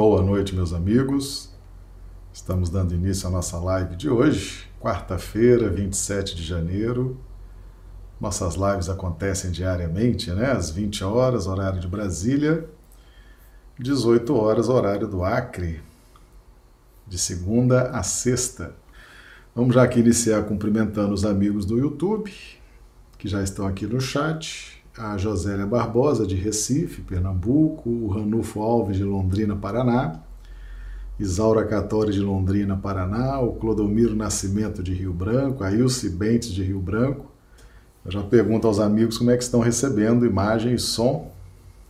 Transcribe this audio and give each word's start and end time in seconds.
Boa 0.00 0.22
noite, 0.22 0.54
meus 0.54 0.72
amigos. 0.72 1.50
Estamos 2.32 2.70
dando 2.70 2.94
início 2.94 3.26
à 3.26 3.32
nossa 3.32 3.58
live 3.58 3.96
de 3.96 4.08
hoje, 4.08 4.64
quarta-feira, 4.80 5.68
27 5.68 6.36
de 6.36 6.44
janeiro. 6.44 7.18
Nossas 8.20 8.54
lives 8.54 8.88
acontecem 8.88 9.50
diariamente, 9.50 10.30
né? 10.30 10.52
Às 10.52 10.70
20 10.70 11.02
horas, 11.02 11.48
horário 11.48 11.80
de 11.80 11.88
Brasília, 11.88 12.70
18 13.76 14.36
horas, 14.36 14.68
horário 14.68 15.08
do 15.08 15.24
Acre, 15.24 15.82
de 17.04 17.18
segunda 17.18 17.90
a 17.90 18.04
sexta. 18.04 18.76
Vamos 19.52 19.74
já 19.74 19.82
aqui 19.82 19.98
iniciar 19.98 20.44
cumprimentando 20.44 21.12
os 21.12 21.24
amigos 21.24 21.64
do 21.64 21.76
YouTube, 21.76 22.32
que 23.18 23.26
já 23.26 23.42
estão 23.42 23.66
aqui 23.66 23.84
no 23.84 24.00
chat 24.00 24.77
a 24.98 25.16
Josélia 25.16 25.66
Barbosa, 25.66 26.26
de 26.26 26.34
Recife, 26.34 27.02
Pernambuco, 27.02 27.88
o 27.88 28.08
Ranulfo 28.08 28.60
Alves, 28.60 28.96
de 28.96 29.04
Londrina, 29.04 29.54
Paraná, 29.54 30.20
Isaura 31.18 31.64
Catori, 31.64 32.12
de 32.12 32.20
Londrina, 32.20 32.76
Paraná, 32.76 33.40
o 33.40 33.52
Clodomiro 33.54 34.14
Nascimento, 34.14 34.82
de 34.82 34.92
Rio 34.92 35.12
Branco, 35.12 35.64
a 35.64 35.70
Ilse 35.72 36.10
Bentes, 36.10 36.50
de 36.50 36.62
Rio 36.62 36.80
Branco. 36.80 37.26
Eu 38.04 38.12
já 38.12 38.22
pergunto 38.22 38.66
aos 38.66 38.78
amigos 38.78 39.18
como 39.18 39.30
é 39.30 39.36
que 39.36 39.42
estão 39.42 39.60
recebendo 39.60 40.26
imagem 40.26 40.74
e 40.74 40.78
som. 40.78 41.30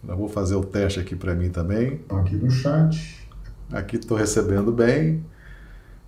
Já 0.06 0.14
vou 0.14 0.28
fazer 0.28 0.54
o 0.54 0.64
teste 0.64 1.00
aqui 1.00 1.14
para 1.14 1.34
mim 1.34 1.50
também. 1.50 2.00
Aqui 2.08 2.36
no 2.36 2.50
chat. 2.50 3.26
Aqui 3.70 3.96
estou 3.96 4.16
recebendo 4.16 4.72
bem. 4.72 5.24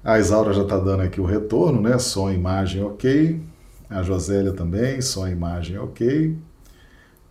A 0.02 0.18
Isaura 0.18 0.52
já 0.54 0.62
está 0.62 0.78
dando 0.78 1.02
aqui 1.02 1.20
o 1.20 1.24
retorno, 1.24 1.80
né? 1.82 1.98
Som, 1.98 2.30
imagem, 2.30 2.82
ok. 2.82 3.40
A 3.88 4.02
Josélia 4.02 4.52
também, 4.52 5.00
som, 5.02 5.28
imagem, 5.28 5.78
ok. 5.78 6.38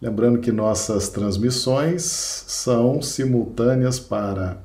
Lembrando 0.01 0.39
que 0.39 0.51
nossas 0.51 1.09
transmissões 1.09 2.03
são 2.03 3.01
simultâneas 3.01 3.99
para 3.99 4.61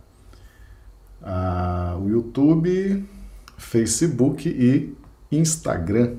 o 2.00 2.08
YouTube, 2.08 3.04
Facebook 3.56 4.48
e 4.48 4.96
Instagram. 5.32 6.18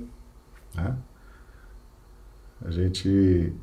Né? 0.73 0.97
A 2.65 2.71
gente 2.71 3.53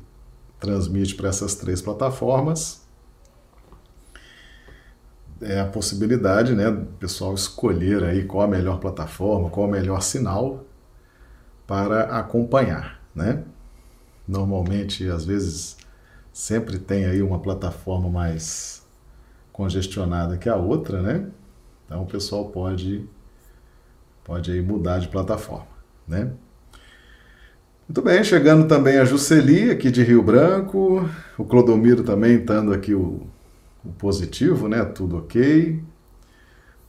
transmite 0.59 1.13
para 1.13 1.29
essas 1.29 1.53
três 1.53 1.81
plataformas. 1.81 2.81
É 5.41 5.59
a 5.59 5.65
possibilidade, 5.65 6.55
né, 6.55 6.71
do 6.71 6.85
pessoal 6.93 7.33
escolher 7.33 8.03
aí 8.03 8.23
qual 8.23 8.43
a 8.43 8.47
melhor 8.47 8.79
plataforma, 8.79 9.49
qual 9.49 9.67
o 9.67 9.69
melhor 9.69 10.01
sinal 10.01 10.65
para 11.67 12.17
acompanhar, 12.17 13.01
né? 13.13 13.43
Normalmente, 14.27 15.07
às 15.09 15.25
vezes, 15.25 15.77
sempre 16.31 16.79
tem 16.79 17.05
aí 17.05 17.21
uma 17.21 17.39
plataforma 17.39 18.09
mais 18.09 18.83
congestionada 19.51 20.37
que 20.37 20.49
a 20.49 20.55
outra, 20.55 21.01
né? 21.01 21.27
Então 21.85 22.01
o 22.03 22.07
pessoal 22.07 22.45
pode 22.45 23.07
pode 24.23 24.51
aí 24.51 24.61
mudar 24.61 24.99
de 24.99 25.09
plataforma, 25.09 25.67
né? 26.07 26.31
Muito 27.87 28.01
bem, 28.01 28.23
chegando 28.23 28.67
também 28.67 28.97
a 28.97 29.05
Juceli, 29.05 29.69
aqui 29.69 29.91
de 29.91 30.01
Rio 30.03 30.23
Branco, 30.23 31.07
o 31.37 31.43
Clodomiro 31.43 32.03
também 32.03 32.37
estando 32.37 32.73
aqui 32.73 32.95
o, 32.95 33.27
o 33.83 33.89
positivo, 33.91 34.67
né? 34.67 34.83
Tudo 34.85 35.17
ok. 35.17 35.83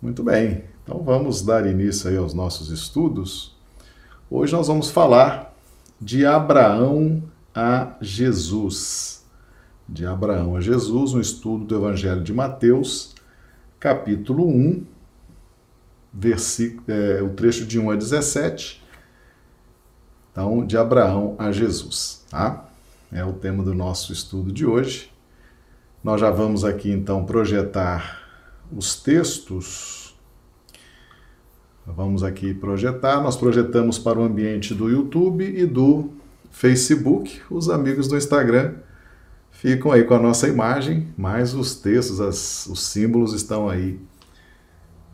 Muito 0.00 0.22
bem, 0.22 0.64
então 0.82 1.02
vamos 1.02 1.42
dar 1.42 1.66
início 1.66 2.08
aí 2.08 2.16
aos 2.16 2.32
nossos 2.32 2.70
estudos. 2.70 3.54
Hoje 4.30 4.52
nós 4.52 4.68
vamos 4.68 4.90
falar 4.90 5.53
de 6.04 6.26
Abraão 6.26 7.22
a 7.54 7.96
Jesus. 7.98 9.24
De 9.88 10.04
Abraão 10.04 10.54
a 10.54 10.60
Jesus, 10.60 11.14
um 11.14 11.20
estudo 11.20 11.64
do 11.64 11.76
Evangelho 11.76 12.22
de 12.22 12.30
Mateus, 12.30 13.14
capítulo 13.80 14.46
1, 14.46 14.84
versículo, 16.12 16.84
é, 16.88 17.22
o 17.22 17.30
trecho 17.30 17.64
de 17.64 17.78
1 17.78 17.90
a 17.90 17.96
17. 17.96 18.82
Então, 20.30 20.66
de 20.66 20.76
Abraão 20.76 21.36
a 21.38 21.50
Jesus, 21.50 22.22
tá? 22.30 22.68
É 23.10 23.24
o 23.24 23.32
tema 23.32 23.64
do 23.64 23.72
nosso 23.72 24.12
estudo 24.12 24.52
de 24.52 24.66
hoje. 24.66 25.10
Nós 26.02 26.20
já 26.20 26.30
vamos 26.30 26.66
aqui 26.66 26.90
então 26.90 27.24
projetar 27.24 28.20
os 28.70 28.94
textos 28.94 30.03
Vamos 31.86 32.22
aqui 32.22 32.54
projetar. 32.54 33.20
Nós 33.20 33.36
projetamos 33.36 33.98
para 33.98 34.18
o 34.18 34.24
ambiente 34.24 34.74
do 34.74 34.88
YouTube 34.88 35.44
e 35.44 35.66
do 35.66 36.10
Facebook. 36.50 37.42
Os 37.50 37.68
amigos 37.68 38.08
do 38.08 38.16
Instagram 38.16 38.74
ficam 39.50 39.92
aí 39.92 40.02
com 40.04 40.14
a 40.14 40.18
nossa 40.18 40.48
imagem, 40.48 41.08
mas 41.16 41.52
os 41.52 41.74
textos, 41.74 42.20
as, 42.20 42.66
os 42.66 42.86
símbolos 42.86 43.34
estão 43.34 43.68
aí 43.68 44.00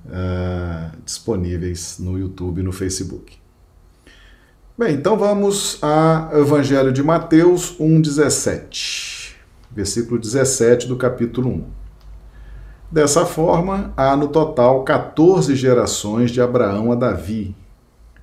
uh, 0.07 0.97
disponíveis 1.05 1.99
no 1.99 2.17
YouTube 2.17 2.61
e 2.61 2.63
no 2.63 2.73
Facebook. 2.73 3.37
Bem, 4.79 4.95
então 4.95 5.19
vamos 5.19 5.79
ao 5.83 6.41
Evangelho 6.41 6.93
de 6.93 7.03
Mateus 7.03 7.77
1,17, 7.79 9.35
versículo 9.71 10.21
17 10.21 10.87
do 10.87 10.97
capítulo 10.97 11.51
1. 11.51 11.80
Dessa 12.91 13.25
forma, 13.25 13.93
há 13.97 14.17
no 14.17 14.27
total 14.27 14.83
14 14.83 15.55
gerações 15.55 16.33
de 16.33 16.41
Abraão 16.41 16.91
a 16.91 16.97
Davi, 16.97 17.55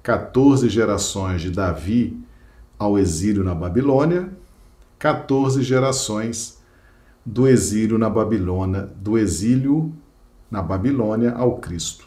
14 0.03 0.67
gerações 0.67 1.41
de 1.41 1.49
Davi 1.49 2.17
ao 2.77 2.99
exílio 2.99 3.45
na 3.45 3.55
Babilônia, 3.55 4.29
14 4.99 5.63
gerações 5.63 6.61
do 7.25 7.47
exílio 7.47 7.97
na 7.97 8.09
Babilônia, 8.09 8.89
do 8.97 9.17
exílio 9.17 9.93
na 10.51 10.61
Babilônia 10.61 11.31
ao 11.31 11.59
Cristo. 11.59 12.05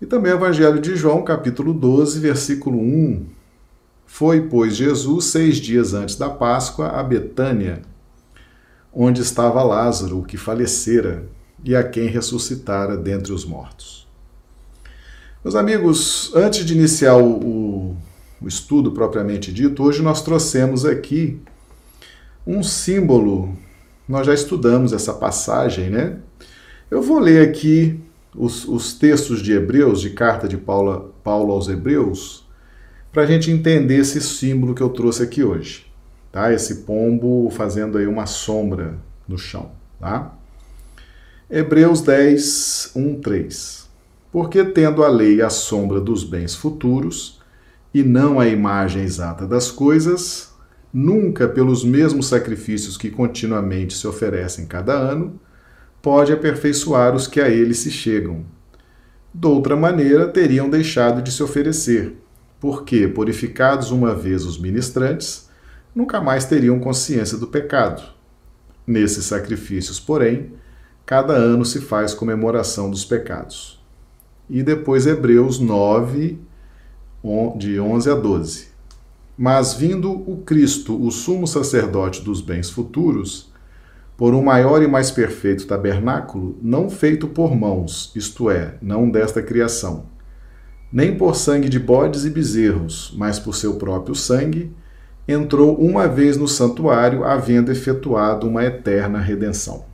E 0.00 0.06
também 0.06 0.32
o 0.32 0.36
Evangelho 0.36 0.80
de 0.80 0.96
João, 0.96 1.22
capítulo 1.22 1.74
12, 1.74 2.20
versículo 2.20 2.78
1. 2.78 3.26
Foi, 4.06 4.48
pois, 4.48 4.74
Jesus, 4.74 5.26
seis 5.26 5.58
dias 5.58 5.92
antes 5.92 6.16
da 6.16 6.30
Páscoa, 6.30 6.88
a 6.88 7.02
Betânia, 7.02 7.82
onde 8.94 9.20
estava 9.20 9.62
Lázaro, 9.62 10.20
o 10.20 10.24
que 10.24 10.36
falecera, 10.36 11.26
e 11.64 11.74
a 11.74 11.82
quem 11.82 12.06
ressuscitara 12.06 12.96
dentre 12.96 13.32
os 13.32 13.44
mortos. 13.44 14.06
Meus 15.42 15.56
amigos, 15.56 16.30
antes 16.34 16.64
de 16.64 16.74
iniciar 16.74 17.16
o, 17.16 17.96
o, 18.40 18.46
estudo 18.46 18.92
propriamente 18.92 19.52
dito, 19.52 19.82
hoje 19.82 20.02
nós 20.02 20.22
trouxemos 20.22 20.84
aqui 20.84 21.40
um 22.46 22.62
símbolo. 22.62 23.56
Nós 24.08 24.26
já 24.26 24.34
estudamos 24.34 24.92
essa 24.92 25.12
passagem, 25.12 25.90
né? 25.90 26.18
Eu 26.90 27.02
vou 27.02 27.18
ler 27.18 27.48
aqui 27.48 27.98
os, 28.36 28.68
os 28.68 28.92
textos 28.92 29.42
de 29.42 29.52
Hebreus, 29.52 30.00
de 30.00 30.10
carta 30.10 30.46
de 30.46 30.58
Paulo, 30.58 31.14
Paulo 31.24 31.52
aos 31.52 31.68
Hebreus, 31.68 32.46
para 33.12 33.22
a 33.22 33.26
gente 33.26 33.50
entender 33.50 33.96
esse 33.96 34.20
símbolo 34.20 34.74
que 34.74 34.82
eu 34.82 34.90
trouxe 34.90 35.22
aqui 35.22 35.42
hoje 35.42 35.93
tá? 36.34 36.52
Esse 36.52 36.78
pombo 36.78 37.48
fazendo 37.48 37.96
aí 37.96 38.08
uma 38.08 38.26
sombra 38.26 38.98
no 39.28 39.38
chão, 39.38 39.70
tá? 40.00 40.34
Hebreus 41.48 42.00
10, 42.00 42.90
1, 42.96 43.20
3. 43.20 43.88
Porque 44.32 44.64
tendo 44.64 45.04
a 45.04 45.08
lei 45.08 45.40
a 45.40 45.48
sombra 45.48 46.00
dos 46.00 46.24
bens 46.24 46.56
futuros, 46.56 47.40
e 47.94 48.02
não 48.02 48.40
a 48.40 48.48
imagem 48.48 49.04
exata 49.04 49.46
das 49.46 49.70
coisas, 49.70 50.52
nunca 50.92 51.46
pelos 51.46 51.84
mesmos 51.84 52.26
sacrifícios 52.26 52.96
que 52.96 53.10
continuamente 53.10 53.94
se 53.96 54.04
oferecem 54.08 54.66
cada 54.66 54.92
ano, 54.92 55.38
pode 56.02 56.32
aperfeiçoar 56.32 57.14
os 57.14 57.28
que 57.28 57.40
a 57.40 57.48
ele 57.48 57.74
se 57.74 57.92
chegam. 57.92 58.44
Doutra 59.32 59.76
maneira, 59.76 60.26
teriam 60.26 60.68
deixado 60.68 61.22
de 61.22 61.30
se 61.30 61.44
oferecer, 61.44 62.16
porque, 62.58 63.06
purificados 63.06 63.92
uma 63.92 64.16
vez 64.16 64.44
os 64.44 64.58
ministrantes, 64.58 65.44
nunca 65.94 66.20
mais 66.20 66.44
teriam 66.44 66.80
consciência 66.80 67.38
do 67.38 67.46
pecado. 67.46 68.02
Nesses 68.86 69.24
sacrifícios, 69.24 70.00
porém, 70.00 70.52
cada 71.06 71.32
ano 71.32 71.64
se 71.64 71.80
faz 71.80 72.12
comemoração 72.12 72.90
dos 72.90 73.04
pecados. 73.04 73.82
E 74.48 74.62
depois 74.62 75.06
Hebreus 75.06 75.58
9, 75.58 76.38
de 77.56 77.80
11 77.80 78.10
a 78.10 78.14
12. 78.14 78.68
Mas 79.36 79.74
vindo 79.74 80.12
o 80.12 80.42
Cristo, 80.44 81.02
o 81.02 81.10
sumo 81.10 81.46
sacerdote 81.46 82.22
dos 82.22 82.40
bens 82.40 82.68
futuros, 82.70 83.52
por 84.16 84.32
um 84.32 84.42
maior 84.42 84.82
e 84.82 84.86
mais 84.86 85.10
perfeito 85.10 85.66
tabernáculo, 85.66 86.56
não 86.62 86.88
feito 86.88 87.26
por 87.26 87.56
mãos, 87.56 88.12
isto 88.14 88.48
é, 88.48 88.76
não 88.80 89.10
desta 89.10 89.42
criação, 89.42 90.06
nem 90.92 91.16
por 91.16 91.34
sangue 91.34 91.68
de 91.68 91.80
bodes 91.80 92.24
e 92.24 92.30
bezerros, 92.30 93.12
mas 93.16 93.40
por 93.40 93.56
seu 93.56 93.74
próprio 93.74 94.14
sangue, 94.14 94.70
entrou 95.26 95.76
uma 95.76 96.06
vez 96.06 96.36
no 96.36 96.46
santuário, 96.46 97.24
havendo 97.24 97.72
efetuado 97.72 98.46
uma 98.46 98.64
eterna 98.64 99.18
redenção. 99.18 99.86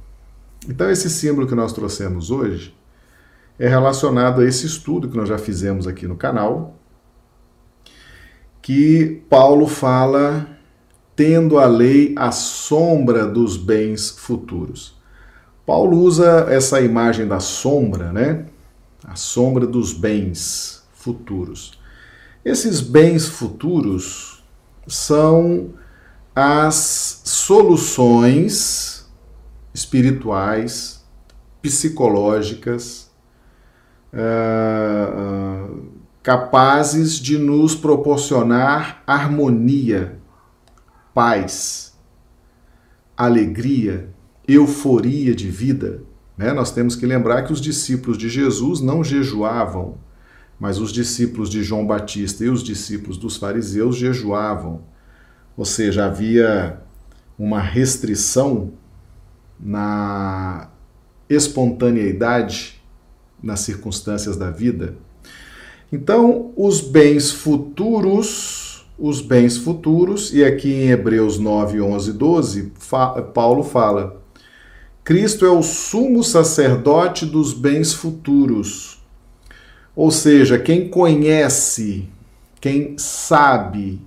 Então, 0.69 0.91
esse 0.91 1.09
símbolo 1.09 1.47
que 1.47 1.55
nós 1.55 1.73
trouxemos 1.73 2.31
hoje 2.31 2.75
é 3.59 3.69
relacionado 3.69 4.41
a 4.41 4.45
esse 4.45 4.67
estudo 4.67 5.09
que 5.09 5.17
nós 5.17 5.29
já 5.29 5.39
fizemos 5.39 5.87
aqui 5.87 6.07
no 6.07 6.17
canal, 6.17 6.77
que 8.61 9.23
Paulo 9.29 9.67
fala 9.67 10.47
tendo 11.17 11.59
a 11.59 11.67
lei 11.67 12.15
a 12.17 12.33
sombra 12.33 13.27
dos 13.27 13.57
bens 13.57 14.11
futuros. 14.11 14.99
Paulo 15.67 15.99
usa 15.99 16.47
essa 16.49 16.81
imagem 16.81 17.27
da 17.29 17.41
sombra, 17.41 18.13
né? 18.13 18.47
A 19.05 19.15
sombra 19.15 19.67
dos 19.67 19.93
bens 19.93 20.83
futuros. 20.93 21.79
Esses 22.45 22.81
bens 22.81 23.27
futuros 23.27 24.30
são 24.91 25.71
as 26.35 27.23
soluções 27.25 29.09
espirituais, 29.73 31.05
psicológicas, 31.63 33.11
uh, 34.13 35.89
capazes 36.23 37.15
de 37.15 37.39
nos 37.39 37.75
proporcionar 37.75 39.03
harmonia, 39.07 40.19
paz, 41.15 41.97
alegria, 43.17 44.11
euforia 44.47 45.35
de 45.35 45.49
vida. 45.51 46.03
Né? 46.37 46.53
Nós 46.53 46.71
temos 46.71 46.97
que 46.97 47.07
lembrar 47.07 47.43
que 47.43 47.53
os 47.53 47.61
discípulos 47.61 48.19
de 48.19 48.29
Jesus 48.29 48.81
não 48.81 49.05
jejuavam, 49.05 49.99
mas 50.61 50.79
os 50.79 50.93
discípulos 50.93 51.49
de 51.49 51.63
João 51.63 51.87
Batista 51.87 52.45
e 52.45 52.51
os 52.51 52.63
discípulos 52.63 53.17
dos 53.17 53.39
fariseus 53.39 53.97
jejuavam. 53.97 54.83
Ou 55.57 55.65
seja, 55.65 56.05
havia 56.05 56.79
uma 57.39 57.61
restrição 57.61 58.73
na 59.59 60.69
espontaneidade 61.31 62.81
nas 63.43 63.61
circunstâncias 63.61 64.37
da 64.37 64.51
vida. 64.51 64.97
Então, 65.91 66.53
os 66.55 66.83
bens 66.83 67.31
futuros, 67.31 68.87
os 68.99 69.23
bens 69.23 69.57
futuros, 69.57 70.33
e 70.35 70.45
aqui 70.45 70.71
em 70.71 70.91
Hebreus 70.91 71.39
9, 71.39 71.81
11 71.81 72.13
12, 72.13 72.73
Paulo 73.33 73.63
fala: 73.63 74.23
Cristo 75.03 75.47
é 75.47 75.51
o 75.51 75.63
sumo 75.63 76.23
sacerdote 76.23 77.25
dos 77.25 77.55
bens 77.55 77.95
futuros. 77.95 79.00
Ou 80.01 80.11
seja, 80.11 80.59
quem 80.59 80.89
conhece, 80.89 82.09
quem 82.59 82.97
sabe, 82.97 84.01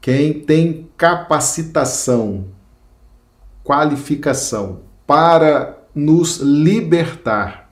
quem 0.00 0.40
tem 0.40 0.88
capacitação, 0.96 2.46
qualificação 3.62 4.80
para 5.06 5.84
nos 5.94 6.38
libertar 6.38 7.70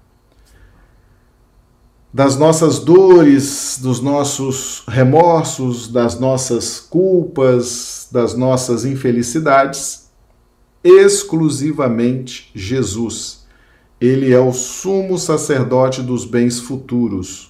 das 2.15 2.37
nossas 2.37 2.79
dores, 2.79 3.81
dos 3.83 4.01
nossos 4.01 4.85
remorsos, 4.87 5.89
das 5.89 6.17
nossas 6.17 6.79
culpas, 6.79 8.09
das 8.13 8.37
nossas 8.37 8.85
infelicidades, 8.85 10.13
exclusivamente 10.85 12.53
Jesus. 12.55 13.49
Ele 14.01 14.33
é 14.33 14.39
o 14.39 14.53
sumo 14.53 15.19
sacerdote 15.19 16.03
dos 16.03 16.25
bens 16.25 16.61
futuros. 16.61 17.48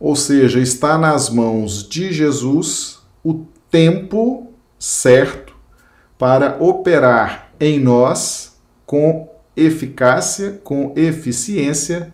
Ou 0.00 0.16
seja, 0.16 0.58
está 0.58 0.96
nas 0.96 1.28
mãos 1.28 1.86
de 1.86 2.10
Jesus 2.10 3.00
o 3.22 3.44
tempo 3.70 4.50
certo 4.78 5.54
para 6.18 6.56
operar 6.58 7.52
em 7.60 7.78
nós 7.78 8.58
com 8.86 9.28
eficácia, 9.54 10.58
com 10.64 10.94
eficiência 10.96 12.12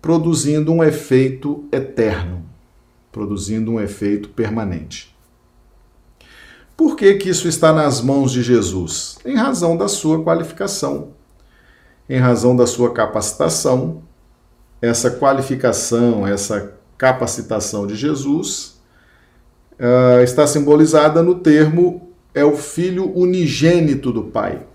produzindo 0.00 0.72
um 0.72 0.82
efeito 0.82 1.68
eterno, 1.70 2.46
produzindo 3.12 3.72
um 3.72 3.80
efeito 3.80 4.30
permanente. 4.30 5.14
Por 6.76 6.96
que, 6.96 7.14
que 7.14 7.28
isso 7.28 7.48
está 7.48 7.72
nas 7.72 8.00
mãos 8.00 8.32
de 8.32 8.42
Jesus? 8.42 9.18
Em 9.24 9.34
razão 9.34 9.76
da 9.76 9.88
sua 9.88 10.22
qualificação, 10.22 11.10
em 12.08 12.18
razão 12.18 12.56
da 12.56 12.66
sua 12.66 12.92
capacitação. 12.92 14.02
Essa 14.80 15.10
qualificação, 15.10 16.24
essa 16.24 16.77
capacitação 16.98 17.86
de 17.86 17.94
Jesus 17.94 18.80
uh, 19.78 20.20
está 20.22 20.46
simbolizada 20.46 21.22
no 21.22 21.36
termo 21.36 22.08
é 22.34 22.44
o 22.44 22.56
Filho 22.56 23.16
unigênito 23.16 24.12
do 24.12 24.24
Pai. 24.24 24.66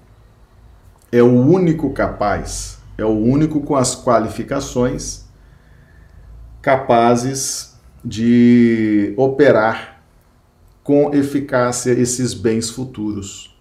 É 1.12 1.22
o 1.22 1.32
único 1.32 1.92
capaz, 1.92 2.80
é 2.98 3.06
o 3.06 3.10
único 3.10 3.62
com 3.62 3.76
as 3.76 3.96
qualificações 3.96 5.26
capazes 6.62 7.76
de 8.04 9.14
operar 9.16 10.02
com 10.84 11.14
eficácia 11.14 11.92
esses 11.92 12.34
bens 12.34 12.70
futuros. 12.70 13.56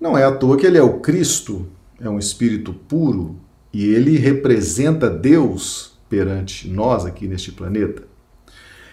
Não 0.00 0.16
é 0.16 0.24
à 0.24 0.32
toa 0.32 0.56
que 0.56 0.66
ele 0.66 0.78
é 0.78 0.82
o 0.82 1.00
Cristo, 1.00 1.68
é 2.00 2.08
um 2.08 2.18
espírito 2.18 2.72
puro 2.72 3.36
e 3.72 3.92
ele 3.92 4.16
representa 4.16 5.10
Deus 5.10 5.91
perante 6.12 6.68
nós 6.68 7.06
aqui 7.06 7.26
neste 7.26 7.50
planeta. 7.50 8.02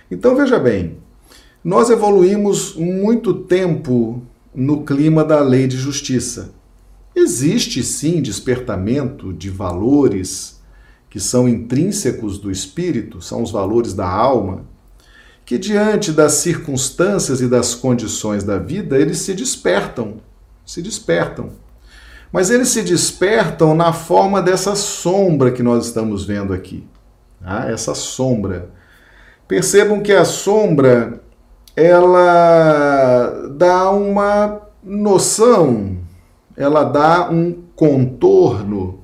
Então 0.10 0.38
veja 0.38 0.58
bem, 0.58 1.00
nós 1.62 1.90
evoluímos 1.90 2.76
muito 2.76 3.34
tempo 3.34 4.22
no 4.56 4.86
clima 4.86 5.22
da 5.26 5.42
lei 5.42 5.68
de 5.68 5.76
justiça. 5.76 6.54
Existe 7.14 7.84
sim 7.84 8.22
despertamento 8.22 9.34
de 9.34 9.50
valores 9.50 10.62
que 11.10 11.20
são 11.20 11.50
intrínsecos 11.50 12.38
do 12.38 12.50
espírito, 12.50 13.22
são 13.22 13.44
os 13.44 13.52
valores 13.52 13.94
da 13.94 14.10
alma, 14.10 14.64
que 15.46 15.58
diante 15.58 16.14
das 16.14 16.34
circunstâncias 16.34 17.42
e 17.42 17.50
das 17.50 17.76
condições 17.76 18.46
da 18.46 18.58
vida, 18.58 18.98
eles 18.98 19.18
se 19.18 19.34
despertam, 19.34 20.22
se 20.66 20.82
despertam. 20.82 21.50
Mas 22.32 22.50
eles 22.50 22.70
se 22.70 22.82
despertam 22.82 23.76
na 23.76 23.92
forma 23.92 24.42
dessa 24.42 24.74
sombra 24.74 25.52
que 25.52 25.62
nós 25.62 25.88
estamos 25.88 26.24
vendo 26.24 26.54
aqui. 26.54 26.88
Tá? 27.42 27.70
Essa 27.70 27.96
sombra. 27.96 28.70
Percebam 29.48 30.02
que 30.02 30.12
a 30.12 30.26
sombra 30.26 31.22
ela 31.76 33.50
dá 33.56 33.90
uma 33.92 34.62
noção 34.84 36.00
ela 36.60 36.84
dá 36.84 37.32
um 37.32 37.56
contorno. 37.74 39.00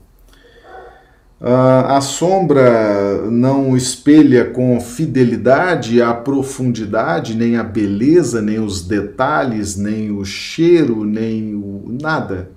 Uh, 1.40 1.88
a 1.88 2.02
sombra 2.02 3.22
não 3.32 3.78
espelha 3.78 4.46
com 4.46 4.80
fidelidade 4.82 6.02
a 6.02 6.14
profundidade, 6.14 7.34
nem 7.34 7.56
a 7.56 7.64
beleza, 7.64 8.42
nem 8.42 8.60
os 8.60 8.86
detalhes, 8.86 9.78
nem 9.78 10.12
o 10.12 10.26
cheiro, 10.26 11.06
nem 11.06 11.56
o 11.56 11.98
nada. 12.02 12.52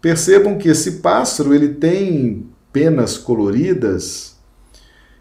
Percebam 0.00 0.56
que 0.56 0.68
esse 0.70 0.92
pássaro 1.02 1.52
ele 1.54 1.68
tem 1.68 2.46
penas 2.72 3.18
coloridas, 3.18 4.29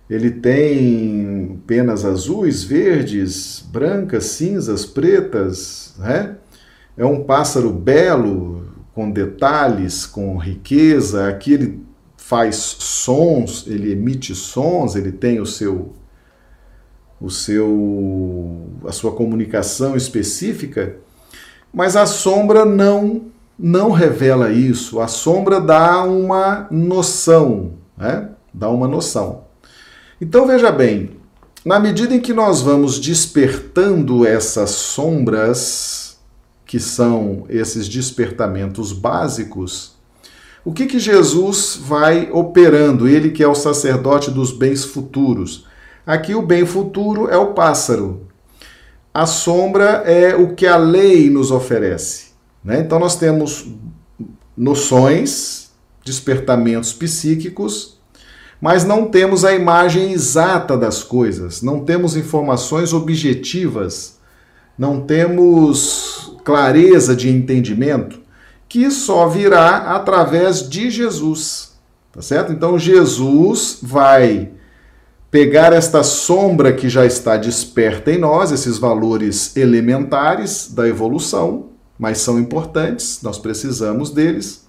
ele 0.09 0.31
tem 0.31 1.61
penas 1.67 2.03
azuis, 2.03 2.63
verdes, 2.63 3.63
brancas, 3.71 4.25
cinzas, 4.25 4.85
pretas, 4.85 5.93
né? 5.99 6.35
É 6.97 7.05
um 7.05 7.23
pássaro 7.23 7.71
belo, 7.71 8.65
com 8.93 9.09
detalhes, 9.11 10.05
com 10.05 10.35
riqueza. 10.37 11.29
Aqui 11.29 11.53
ele 11.53 11.83
faz 12.17 12.55
sons, 12.55 13.65
ele 13.67 13.91
emite 13.91 14.33
sons, 14.35 14.95
ele 14.95 15.11
tem 15.11 15.39
o 15.39 15.45
seu 15.45 15.93
o 17.21 17.29
seu 17.29 18.67
a 18.85 18.91
sua 18.91 19.11
comunicação 19.11 19.95
específica, 19.95 20.95
mas 21.73 21.95
a 21.95 22.05
sombra 22.05 22.65
não 22.65 23.25
não 23.57 23.91
revela 23.91 24.51
isso. 24.51 24.99
A 24.99 25.07
sombra 25.07 25.59
dá 25.59 26.03
uma 26.03 26.67
noção, 26.71 27.73
né? 27.97 28.29
Dá 28.53 28.69
uma 28.69 28.87
noção. 28.87 29.48
Então 30.21 30.45
veja 30.45 30.71
bem, 30.71 31.11
na 31.63 31.79
medida 31.79 32.13
em 32.13 32.19
que 32.19 32.33
nós 32.33 32.61
vamos 32.61 32.99
despertando 32.99 34.25
essas 34.25 34.71
sombras, 34.71 36.17
que 36.65 36.79
são 36.79 37.45
esses 37.49 37.87
despertamentos 37.87 38.91
básicos, 38.91 39.97
o 40.63 40.73
que, 40.73 40.87
que 40.87 40.99
Jesus 40.99 41.79
vai 41.81 42.29
operando? 42.31 43.07
Ele 43.07 43.31
que 43.31 43.41
é 43.41 43.47
o 43.47 43.55
sacerdote 43.55 44.29
dos 44.29 44.51
bens 44.51 44.83
futuros. 44.83 45.65
Aqui 46.05 46.35
o 46.35 46.41
bem 46.41 46.65
futuro 46.65 47.29
é 47.29 47.37
o 47.37 47.53
pássaro. 47.53 48.27
A 49.13 49.25
sombra 49.25 50.03
é 50.05 50.35
o 50.35 50.53
que 50.53 50.67
a 50.67 50.75
lei 50.75 51.29
nos 51.29 51.49
oferece. 51.49 52.29
Né? 52.63 52.81
Então 52.81 52.99
nós 52.99 53.15
temos 53.15 53.67
noções, 54.55 55.71
despertamentos 56.03 56.93
psíquicos, 56.93 57.98
mas 58.61 58.83
não 58.83 59.05
temos 59.05 59.45
a 59.45 59.53
imagem 59.53 60.11
exata 60.11 60.77
das 60.77 61.03
coisas, 61.03 61.61
não 61.61 61.79
temos 61.83 62.15
informações 62.15 62.93
objetivas, 62.93 64.17
não 64.77 65.01
temos 65.01 66.37
clareza 66.43 67.15
de 67.15 67.29
entendimento 67.29 68.19
que 68.67 68.91
só 68.91 69.27
virá 69.27 69.95
através 69.95 70.69
de 70.69 70.91
Jesus. 70.91 71.73
Tá 72.11 72.21
certo? 72.21 72.51
Então 72.51 72.77
Jesus 72.77 73.79
vai 73.81 74.51
pegar 75.31 75.73
esta 75.73 76.03
sombra 76.03 76.73
que 76.73 76.89
já 76.89 77.05
está 77.05 77.37
desperta 77.37 78.11
em 78.11 78.17
nós, 78.17 78.51
esses 78.51 78.77
valores 78.77 79.55
elementares 79.55 80.71
da 80.71 80.87
evolução, 80.87 81.69
mas 81.97 82.19
são 82.19 82.39
importantes, 82.39 83.19
nós 83.21 83.37
precisamos 83.37 84.09
deles, 84.09 84.67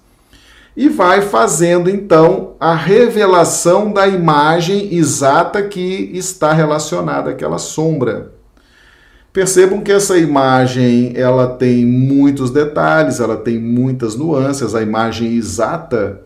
e 0.75 0.87
vai 0.87 1.21
fazendo 1.21 1.89
então 1.89 2.55
a 2.59 2.73
revelação 2.73 3.91
da 3.91 4.07
imagem 4.07 4.93
exata 4.93 5.61
que 5.63 6.11
está 6.13 6.53
relacionada 6.53 7.31
àquela 7.31 7.57
sombra. 7.57 8.31
Percebam 9.33 9.81
que 9.81 9.91
essa 9.91 10.17
imagem 10.17 11.13
ela 11.15 11.47
tem 11.47 11.85
muitos 11.85 12.51
detalhes, 12.51 13.19
ela 13.19 13.37
tem 13.37 13.59
muitas 13.59 14.15
nuances, 14.15 14.75
a 14.75 14.81
imagem 14.81 15.35
exata 15.35 16.21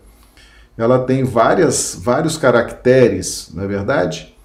ela 0.78 1.00
tem 1.00 1.24
várias, 1.24 1.98
vários 2.02 2.38
caracteres, 2.38 3.50
não 3.54 3.64
é 3.64 3.68
verdade? 3.68 4.36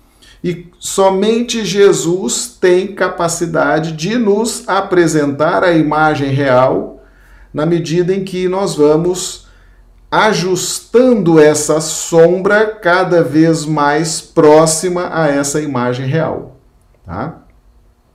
E 0.42 0.68
somente 0.78 1.64
Jesus 1.64 2.56
tem 2.60 2.94
capacidade 2.94 3.92
de 3.92 4.16
nos 4.16 4.66
apresentar 4.68 5.64
a 5.64 5.72
imagem 5.72 6.30
real 6.30 7.04
na 7.52 7.66
medida 7.66 8.14
em 8.14 8.24
que 8.24 8.48
nós 8.48 8.74
vamos 8.74 9.46
ajustando 10.10 11.38
essa 11.38 11.80
sombra 11.80 12.66
cada 12.66 13.22
vez 13.22 13.64
mais 13.64 14.20
próxima 14.20 15.08
a 15.12 15.28
essa 15.28 15.60
imagem 15.60 16.06
real. 16.06 16.56
Tá? 17.04 17.44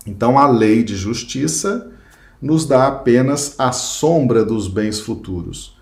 Então 0.06 0.38
a 0.38 0.46
lei 0.48 0.84
de 0.84 0.96
justiça 0.96 1.90
nos 2.42 2.66
dá 2.66 2.88
apenas 2.88 3.56
a 3.58 3.72
sombra 3.72 4.44
dos 4.44 4.68
bens 4.68 5.00
futuros. 5.00 5.78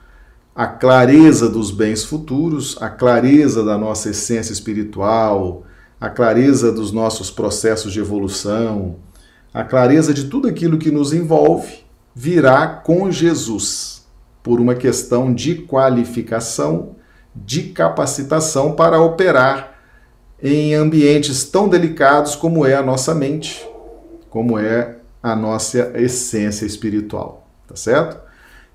A 0.55 0.67
clareza 0.67 1.50
dos 1.50 1.72
bens 1.72 2.03
futuros, 2.03 2.77
a 2.79 2.89
clareza 2.89 3.63
da 3.63 3.75
nossa 3.75 4.12
essência 4.12 4.53
espiritual, 4.53 5.63
a 6.00 6.10
clareza 6.10 6.72
dos 6.72 6.91
nossos 6.91 7.32
processos 7.32 7.91
de 7.91 8.00
evolução, 8.00 8.98
a 9.51 9.63
clareza 9.63 10.13
de 10.13 10.25
tudo 10.25 10.48
aquilo 10.48 10.77
que 10.77 10.91
nos 10.91 11.12
envolve 11.12 11.84
virá 12.15 12.67
com 12.67 13.12
Jesus 13.12 13.93
por 14.44 14.60
uma 14.60 14.76
questão 14.76 15.34
de 15.34 15.56
qualificação, 15.56 16.98
de 17.34 17.64
capacitação 17.64 18.74
para 18.74 19.02
operar 19.02 19.80
em 20.42 20.74
ambientes 20.74 21.46
tão 21.46 21.70
delicados 21.70 22.36
como 22.36 22.66
é 22.66 22.76
a 22.76 22.84
nossa 22.84 23.16
mente, 23.16 23.66
como 24.30 24.60
é 24.60 24.98
a 25.24 25.34
nossa 25.36 25.94
essência 25.96 26.66
espiritual, 26.66 27.48
tá 27.66 27.78
certo? 27.78 28.20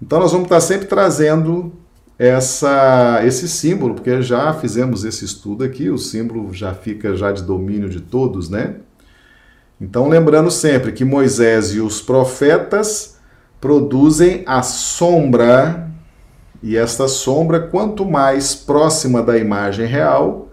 Então 0.01 0.19
nós 0.19 0.33
vamos 0.33 0.47
estar 0.47 0.61
sempre 0.61 0.87
trazendo 0.87 1.73
essa, 2.19 3.21
esse 3.25 3.47
símbolo, 3.47 3.95
porque 3.95 4.23
já 4.23 4.55
fizemos 4.55 5.05
esse 5.05 5.27
estudo 5.27 5.63
aqui, 5.63 5.91
o 5.91 5.99
símbolo 5.99 6.53
já 6.55 6.73
fica 6.73 7.15
já 7.15 7.31
de 7.31 7.43
domínio 7.43 7.91
de 7.91 8.01
todos, 8.01 8.49
né? 8.49 8.77
Então 9.79 10.09
lembrando 10.09 10.51
sempre 10.51 10.91
que 10.91 11.05
Moisés 11.05 11.75
e 11.75 11.81
os 11.81 12.01
profetas 12.01 13.18
produzem 13.61 14.43
a 14.47 14.63
sombra, 14.63 15.91
e 16.63 16.77
esta 16.77 17.07
sombra, 17.09 17.61
quanto 17.61 18.05
mais 18.05 18.55
próxima 18.55 19.23
da 19.23 19.39
imagem 19.39 19.87
real, 19.87 20.49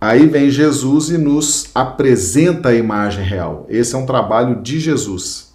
aí 0.00 0.26
vem 0.26 0.50
Jesus 0.50 1.10
e 1.10 1.18
nos 1.18 1.70
apresenta 1.74 2.70
a 2.70 2.74
imagem 2.74 3.24
real. 3.24 3.66
Esse 3.68 3.94
é 3.94 3.98
um 3.98 4.06
trabalho 4.06 4.62
de 4.62 4.78
Jesus. 4.78 5.52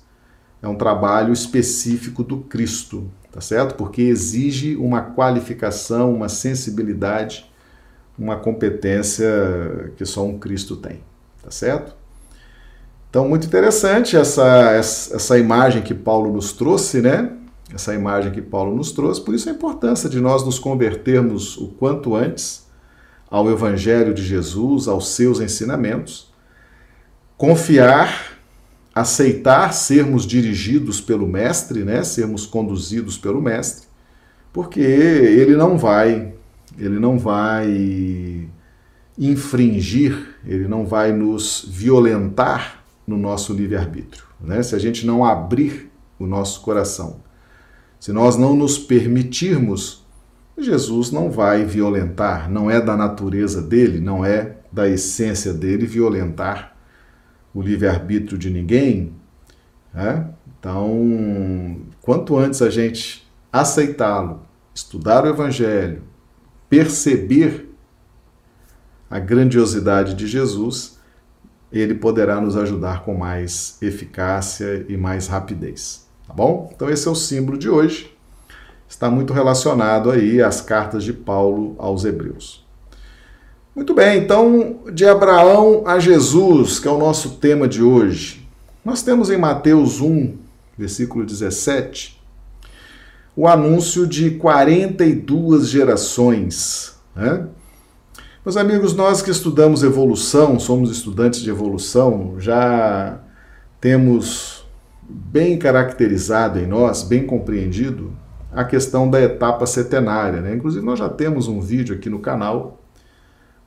É 0.61 0.67
um 0.67 0.75
trabalho 0.75 1.31
específico 1.31 2.23
do 2.23 2.39
Cristo, 2.39 3.09
tá 3.31 3.39
certo? 3.39 3.75
Porque 3.75 4.01
exige 4.01 4.75
uma 4.75 5.01
qualificação, 5.01 6.13
uma 6.13 6.27
sensibilidade, 6.27 7.49
uma 8.17 8.37
competência 8.37 9.93
que 9.95 10.05
só 10.05 10.25
um 10.25 10.39
Cristo 10.39 10.75
tem, 10.75 11.01
tá 11.43 11.51
certo? 11.51 11.95
Então, 13.15 13.29
muito 13.29 13.47
interessante 13.47 14.17
essa, 14.17 14.73
essa 14.73 15.39
imagem 15.39 15.81
que 15.81 15.93
Paulo 15.93 16.33
nos 16.33 16.51
trouxe, 16.51 17.01
né? 17.01 17.31
Essa 17.73 17.95
imagem 17.95 18.29
que 18.29 18.41
Paulo 18.41 18.75
nos 18.75 18.91
trouxe, 18.91 19.21
por 19.21 19.33
isso 19.33 19.47
a 19.47 19.53
importância 19.53 20.09
de 20.09 20.19
nós 20.19 20.43
nos 20.43 20.59
convertermos 20.59 21.55
o 21.55 21.69
quanto 21.69 22.13
antes 22.13 22.67
ao 23.31 23.49
Evangelho 23.49 24.13
de 24.13 24.21
Jesus, 24.21 24.89
aos 24.89 25.07
seus 25.07 25.39
ensinamentos, 25.39 26.29
confiar, 27.37 28.37
aceitar 28.93 29.73
sermos 29.73 30.25
dirigidos 30.25 30.99
pelo 30.99 31.25
Mestre, 31.25 31.85
né? 31.85 32.03
Sermos 32.03 32.45
conduzidos 32.45 33.17
pelo 33.17 33.41
Mestre, 33.41 33.87
porque 34.51 34.81
ele 34.81 35.55
não 35.55 35.77
vai, 35.77 36.33
ele 36.77 36.99
não 36.99 37.17
vai 37.17 38.49
infringir, 39.17 40.35
ele 40.45 40.67
não 40.67 40.85
vai 40.85 41.13
nos 41.13 41.65
violentar 41.65 42.83
no 43.05 43.17
nosso 43.17 43.53
livre-arbítrio. 43.53 44.23
Né? 44.39 44.63
Se 44.63 44.75
a 44.75 44.79
gente 44.79 45.05
não 45.05 45.23
abrir 45.23 45.91
o 46.17 46.25
nosso 46.25 46.61
coração, 46.61 47.21
se 47.99 48.11
nós 48.11 48.37
não 48.37 48.55
nos 48.55 48.77
permitirmos, 48.77 50.05
Jesus 50.57 51.11
não 51.11 51.29
vai 51.29 51.65
violentar, 51.65 52.49
não 52.49 52.69
é 52.71 52.79
da 52.79 52.95
natureza 52.95 53.61
dele, 53.61 53.99
não 53.99 54.23
é 54.23 54.57
da 54.71 54.87
essência 54.87 55.53
dele 55.53 55.85
violentar 55.85 56.75
o 57.53 57.61
livre-arbítrio 57.61 58.37
de 58.37 58.49
ninguém. 58.49 59.13
Né? 59.93 60.27
Então, 60.59 61.81
quanto 62.01 62.37
antes 62.37 62.61
a 62.61 62.69
gente 62.69 63.25
aceitá-lo, 63.51 64.41
estudar 64.73 65.23
o 65.23 65.29
Evangelho, 65.29 66.03
perceber 66.69 67.73
a 69.09 69.19
grandiosidade 69.19 70.13
de 70.13 70.27
Jesus, 70.27 70.94
ele 71.79 71.95
poderá 71.95 72.39
nos 72.39 72.55
ajudar 72.55 73.03
com 73.03 73.13
mais 73.13 73.77
eficácia 73.81 74.85
e 74.87 74.95
mais 74.95 75.27
rapidez. 75.27 76.07
Tá 76.27 76.33
bom? 76.33 76.71
Então 76.73 76.89
esse 76.89 77.07
é 77.07 77.11
o 77.11 77.15
símbolo 77.15 77.57
de 77.57 77.69
hoje. 77.69 78.15
Está 78.87 79.09
muito 79.09 79.33
relacionado 79.33 80.09
aí 80.11 80.41
às 80.41 80.61
cartas 80.61 81.03
de 81.03 81.11
Paulo 81.11 81.75
aos 81.77 82.05
Hebreus. 82.05 82.65
Muito 83.75 83.93
bem, 83.93 84.19
então 84.19 84.79
de 84.93 85.05
Abraão 85.05 85.83
a 85.85 85.99
Jesus, 85.99 86.79
que 86.79 86.87
é 86.87 86.91
o 86.91 86.97
nosso 86.97 87.31
tema 87.31 87.67
de 87.67 87.83
hoje. 87.83 88.47
Nós 88.85 89.01
temos 89.01 89.29
em 89.29 89.37
Mateus 89.37 89.99
1, 89.99 90.33
versículo 90.77 91.25
17, 91.25 92.21
o 93.35 93.47
anúncio 93.47 94.07
de 94.07 94.31
42 94.31 95.67
gerações. 95.67 96.95
Né? 97.13 97.47
Meus 98.45 98.57
amigos, 98.57 98.93
nós 98.93 99.23
que 99.23 99.31
estudamos 99.31 99.81
evolução, 99.81 100.59
somos 100.59 100.91
estudantes 100.91 101.41
de 101.41 101.49
evolução, 101.49 102.35
já 102.37 103.19
temos 103.81 104.67
bem 105.01 105.57
caracterizado 105.57 106.59
em 106.59 106.67
nós, 106.67 107.01
bem 107.01 107.25
compreendido, 107.25 108.15
a 108.53 108.63
questão 108.63 109.09
da 109.09 109.19
etapa 109.19 109.65
setenária. 109.65 110.41
Né? 110.41 110.53
Inclusive, 110.53 110.85
nós 110.85 110.99
já 110.99 111.09
temos 111.09 111.47
um 111.47 111.59
vídeo 111.59 111.95
aqui 111.95 112.07
no 112.07 112.19
canal 112.19 112.79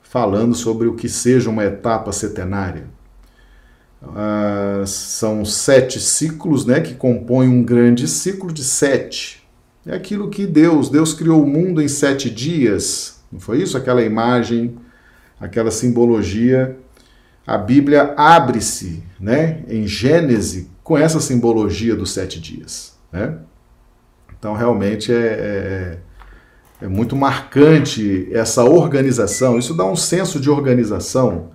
falando 0.01 0.55
sobre 0.55 0.87
o 0.87 0.95
que 0.95 1.09
seja 1.09 1.49
uma 1.49 1.65
etapa 1.65 2.13
setenária. 2.13 2.85
Uh, 4.01 4.87
são 4.87 5.43
sete 5.43 5.99
ciclos 5.99 6.65
né, 6.65 6.79
que 6.79 6.93
compõem 6.93 7.49
um 7.49 7.63
grande 7.63 8.07
ciclo 8.07 8.49
de 8.49 8.63
sete. 8.63 9.45
É 9.85 9.93
aquilo 9.93 10.29
que 10.29 10.47
Deus, 10.47 10.87
Deus 10.87 11.13
criou 11.13 11.43
o 11.43 11.47
mundo 11.47 11.81
em 11.81 11.89
sete 11.89 12.29
dias, 12.29 13.18
não 13.31 13.39
foi 13.39 13.61
isso? 13.61 13.77
Aquela 13.77 14.01
imagem, 14.01 14.75
aquela 15.39 15.71
simbologia. 15.71 16.77
A 17.45 17.57
Bíblia 17.57 18.13
abre-se 18.17 19.03
né, 19.19 19.63
em 19.67 19.87
Gênese 19.87 20.69
com 20.83 20.97
essa 20.97 21.19
simbologia 21.19 21.95
dos 21.95 22.11
sete 22.11 22.39
dias. 22.39 22.97
Né? 23.11 23.37
Então, 24.37 24.53
realmente 24.53 25.11
é, 25.11 25.97
é, 26.81 26.85
é 26.85 26.87
muito 26.87 27.15
marcante 27.15 28.27
essa 28.31 28.63
organização. 28.63 29.59
Isso 29.59 29.73
dá 29.73 29.85
um 29.85 29.95
senso 29.95 30.39
de 30.39 30.49
organização. 30.49 31.51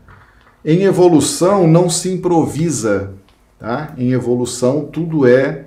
Em 0.64 0.82
evolução 0.82 1.66
não 1.66 1.90
se 1.90 2.10
improvisa. 2.10 3.14
Tá? 3.58 3.92
Em 3.96 4.12
evolução 4.12 4.84
tudo 4.84 5.26
é 5.26 5.66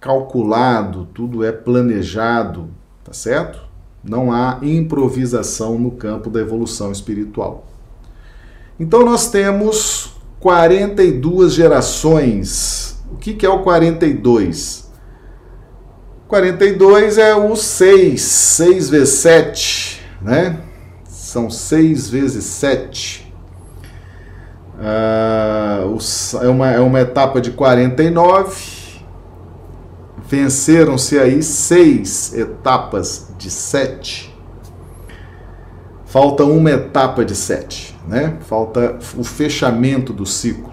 calculado, 0.00 1.06
tudo 1.12 1.44
é 1.44 1.50
planejado, 1.50 2.70
tá 3.04 3.12
certo? 3.12 3.67
Não 4.02 4.32
há 4.32 4.58
improvisação 4.62 5.78
no 5.78 5.90
campo 5.90 6.30
da 6.30 6.40
evolução 6.40 6.92
espiritual. 6.92 7.66
Então 8.78 9.04
nós 9.04 9.30
temos 9.30 10.12
42 10.40 11.52
gerações. 11.52 13.02
O 13.10 13.16
que 13.16 13.44
é 13.44 13.48
o 13.48 13.62
42? 13.62 14.88
42 16.28 17.18
é 17.18 17.34
o 17.34 17.56
6, 17.56 18.20
6 18.20 18.90
vezes 18.90 19.14
7, 19.14 20.02
né? 20.20 20.60
São 21.04 21.50
6 21.50 22.10
vezes 22.10 22.44
7. 22.44 23.32
Uh, 24.78 25.98
é, 26.40 26.48
uma, 26.48 26.70
é 26.70 26.78
uma 26.78 27.00
etapa 27.00 27.40
de 27.40 27.50
49 27.50 28.78
venceram-se 30.28 31.18
aí 31.18 31.42
seis 31.42 32.34
etapas 32.34 33.27
de 33.38 33.50
sete. 33.50 34.36
Falta 36.04 36.44
uma 36.44 36.70
etapa 36.70 37.24
de 37.24 37.34
sete, 37.34 37.96
né? 38.06 38.36
Falta 38.40 38.98
o 39.16 39.22
fechamento 39.22 40.12
do 40.12 40.26
ciclo. 40.26 40.72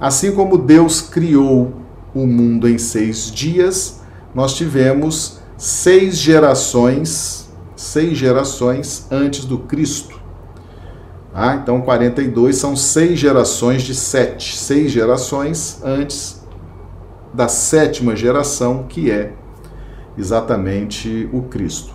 Assim 0.00 0.32
como 0.32 0.58
Deus 0.58 1.00
criou 1.00 1.72
o 2.14 2.26
mundo 2.26 2.68
em 2.68 2.76
seis 2.76 3.30
dias, 3.30 4.02
nós 4.34 4.54
tivemos 4.54 5.38
seis 5.56 6.16
gerações, 6.16 7.48
seis 7.74 8.18
gerações 8.18 9.06
antes 9.10 9.44
do 9.44 9.58
Cristo. 9.60 10.20
Ah, 11.32 11.58
então 11.60 11.80
42 11.80 12.56
são 12.56 12.76
seis 12.76 13.18
gerações 13.18 13.82
de 13.82 13.94
sete, 13.94 14.56
seis 14.56 14.92
gerações 14.92 15.80
antes 15.82 16.44
da 17.32 17.48
sétima 17.48 18.14
geração, 18.14 18.84
que 18.88 19.10
é 19.10 19.32
exatamente 20.16 21.28
o 21.32 21.42
Cristo. 21.42 21.94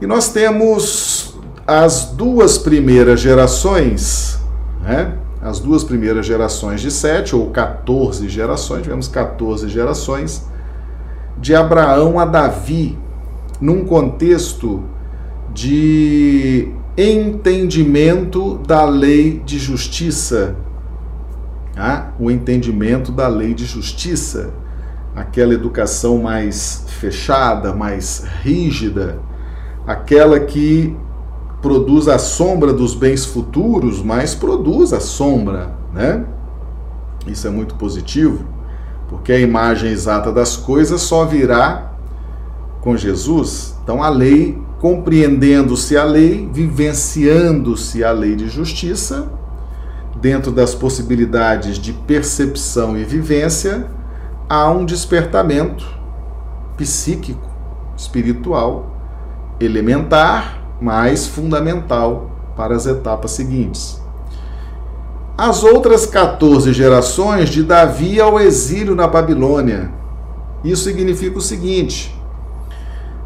E 0.00 0.06
nós 0.06 0.32
temos 0.32 1.34
as 1.66 2.06
duas 2.06 2.58
primeiras 2.58 3.20
gerações, 3.20 4.38
né? 4.82 5.16
as 5.40 5.58
duas 5.58 5.82
primeiras 5.82 6.26
gerações 6.26 6.80
de 6.80 6.90
sete, 6.90 7.34
ou 7.34 7.50
14 7.50 8.28
gerações, 8.28 8.82
tivemos 8.82 9.08
14 9.08 9.68
gerações, 9.68 10.46
de 11.38 11.54
Abraão 11.54 12.18
a 12.18 12.24
Davi, 12.24 12.98
num 13.60 13.84
contexto 13.84 14.82
de 15.52 16.72
entendimento 16.96 18.58
da 18.58 18.84
lei 18.84 19.42
de 19.44 19.58
justiça. 19.58 20.56
Ah, 21.76 22.10
o 22.20 22.30
entendimento 22.30 23.10
da 23.10 23.28
lei 23.28 23.54
de 23.54 23.64
justiça, 23.64 24.50
aquela 25.14 25.54
educação 25.54 26.18
mais 26.18 26.84
fechada, 26.88 27.74
mais 27.74 28.24
rígida, 28.42 29.18
aquela 29.86 30.40
que 30.40 30.96
produz 31.60 32.08
a 32.08 32.18
sombra 32.18 32.72
dos 32.72 32.94
bens 32.94 33.24
futuros, 33.24 34.02
mas 34.02 34.34
produz 34.34 34.92
a 34.92 35.00
sombra, 35.00 35.74
né? 35.92 36.24
Isso 37.26 37.46
é 37.46 37.50
muito 37.50 37.76
positivo, 37.76 38.44
porque 39.08 39.32
a 39.32 39.38
imagem 39.38 39.90
exata 39.90 40.32
das 40.32 40.56
coisas 40.56 41.00
só 41.02 41.24
virá 41.24 41.92
com 42.80 42.96
Jesus. 42.96 43.76
Então 43.84 44.02
a 44.02 44.08
lei, 44.08 44.60
compreendendo-se 44.80 45.96
a 45.96 46.04
lei, 46.04 46.48
vivenciando-se 46.52 48.02
a 48.02 48.10
lei 48.10 48.34
de 48.34 48.48
justiça, 48.48 49.30
dentro 50.20 50.50
das 50.50 50.74
possibilidades 50.74 51.78
de 51.78 51.92
percepção 51.92 52.96
e 52.96 53.04
vivência, 53.04 53.86
há 54.52 54.70
um 54.70 54.84
despertamento 54.84 55.82
psíquico, 56.76 57.48
espiritual, 57.96 58.94
elementar 59.58 60.60
mas 60.78 61.26
fundamental 61.26 62.30
para 62.54 62.76
as 62.76 62.84
etapas 62.84 63.30
seguintes. 63.30 63.98
As 65.38 65.64
outras 65.64 66.04
14 66.04 66.70
gerações 66.74 67.48
de 67.48 67.62
Davi 67.62 68.20
ao 68.20 68.38
exílio 68.38 68.94
na 68.94 69.06
Babilônia. 69.06 69.90
Isso 70.62 70.84
significa 70.84 71.38
o 71.38 71.40
seguinte: 71.40 72.14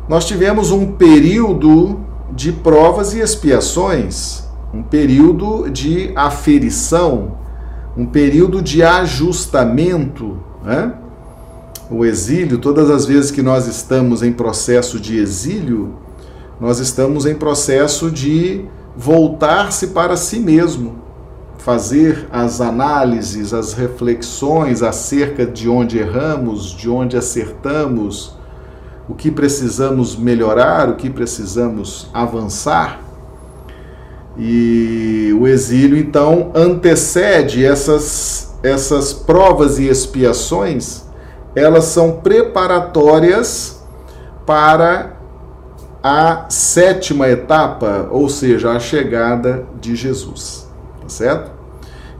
nós 0.09 0.26
tivemos 0.26 0.71
um 0.71 0.92
período 0.92 1.99
de 2.30 2.52
provas 2.52 3.14
e 3.14 3.18
expiações, 3.18 4.49
um 4.73 4.85
período 4.85 5.68
de 5.71 6.12
aferição, 6.14 7.38
um 7.97 8.06
período 8.06 8.62
de 8.62 8.85
ajustamento, 8.85 10.38
né? 10.62 11.05
O 11.90 12.05
exílio, 12.05 12.59
todas 12.59 12.90
as 12.90 13.07
vezes 13.07 13.31
que 13.31 13.43
nós 13.43 13.66
estamos 13.66 14.23
em 14.23 14.33
processo 14.33 14.99
de 14.99 15.19
exílio, 15.19 15.95
nós 16.61 16.81
estamos 16.81 17.26
em 17.26 17.35
processo 17.35 18.11
de 18.11 18.64
voltar-se 18.97 19.89
para 19.89 20.17
si 20.17 20.41
mesmo, 20.41 20.97
fazer 21.58 22.26
as 22.32 22.60
análises, 22.60 23.54
as 23.54 23.73
reflexões 23.73 24.82
acerca 24.82 25.47
de 25.47 25.69
onde 25.69 25.99
erramos, 25.99 26.71
de 26.73 26.89
onde 26.89 27.17
acertamos, 27.17 28.34
o 29.08 29.15
que 29.15 29.30
precisamos 29.30 30.17
melhorar, 30.17 30.89
o 30.89 30.97
que 30.97 31.08
precisamos 31.08 32.10
avançar. 32.13 33.00
E 34.37 35.32
o 35.39 35.47
exílio 35.47 35.97
então 35.97 36.50
antecede 36.54 37.65
essas 37.65 38.47
essas 38.63 39.13
provas 39.13 39.78
e 39.78 39.87
expiações, 39.87 41.05
elas 41.56 41.86
são 41.86 42.21
preparatórias 42.21 43.82
para 44.45 45.16
a 46.02 46.45
sétima 46.50 47.28
etapa, 47.28 48.08
ou 48.12 48.28
seja, 48.28 48.71
a 48.71 48.78
chegada 48.78 49.66
de 49.80 49.97
Jesus. 49.97 50.71
Tá 51.00 51.08
certo? 51.08 51.50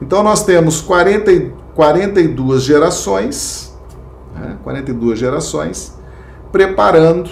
Então 0.01 0.23
nós 0.23 0.43
temos 0.43 0.81
40, 0.81 1.53
42 1.75 2.63
gerações, 2.63 3.79
né, 4.35 4.57
42 4.65 5.19
gerações, 5.19 5.97
preparando 6.51 7.31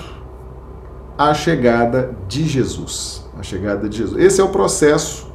a 1.16 1.32
chegada 1.32 2.14
de 2.28 2.46
Jesus. 2.46 3.24
A 3.38 3.42
chegada 3.42 3.88
de 3.88 3.96
Jesus. 3.96 4.22
Esse 4.22 4.40
é 4.40 4.44
o 4.44 4.48
processo 4.50 5.32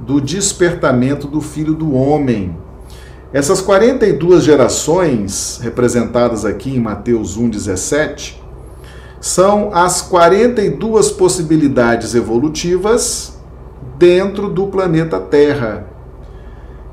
do 0.00 0.20
despertamento 0.20 1.26
do 1.26 1.40
Filho 1.40 1.74
do 1.74 1.94
Homem. 1.94 2.56
Essas 3.32 3.60
42 3.60 4.44
gerações, 4.44 5.58
representadas 5.62 6.44
aqui 6.44 6.76
em 6.76 6.80
Mateus 6.80 7.36
1,17, 7.38 8.36
são 9.20 9.74
as 9.74 10.00
42 10.02 11.10
possibilidades 11.10 12.14
evolutivas 12.14 13.36
dentro 13.98 14.48
do 14.48 14.68
planeta 14.68 15.18
Terra. 15.18 15.86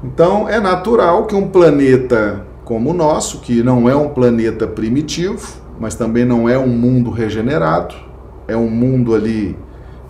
Então 0.04 0.50
é 0.50 0.60
natural 0.60 1.28
que 1.28 1.36
um 1.36 1.48
planeta 1.48 2.46
como 2.66 2.92
o 2.92 2.94
nosso, 2.94 3.40
que 3.40 3.62
não 3.62 3.90
é 3.90 3.96
um 3.96 4.10
planeta 4.10 4.66
primitivo, 4.66 5.62
mas 5.80 5.96
também 5.96 6.26
não 6.26 6.48
é 6.48 6.58
um 6.58 6.68
mundo 6.68 7.12
regenerado, 7.12 7.94
é 8.48 8.56
um 8.56 8.70
mundo 8.70 9.14
ali 9.14 9.58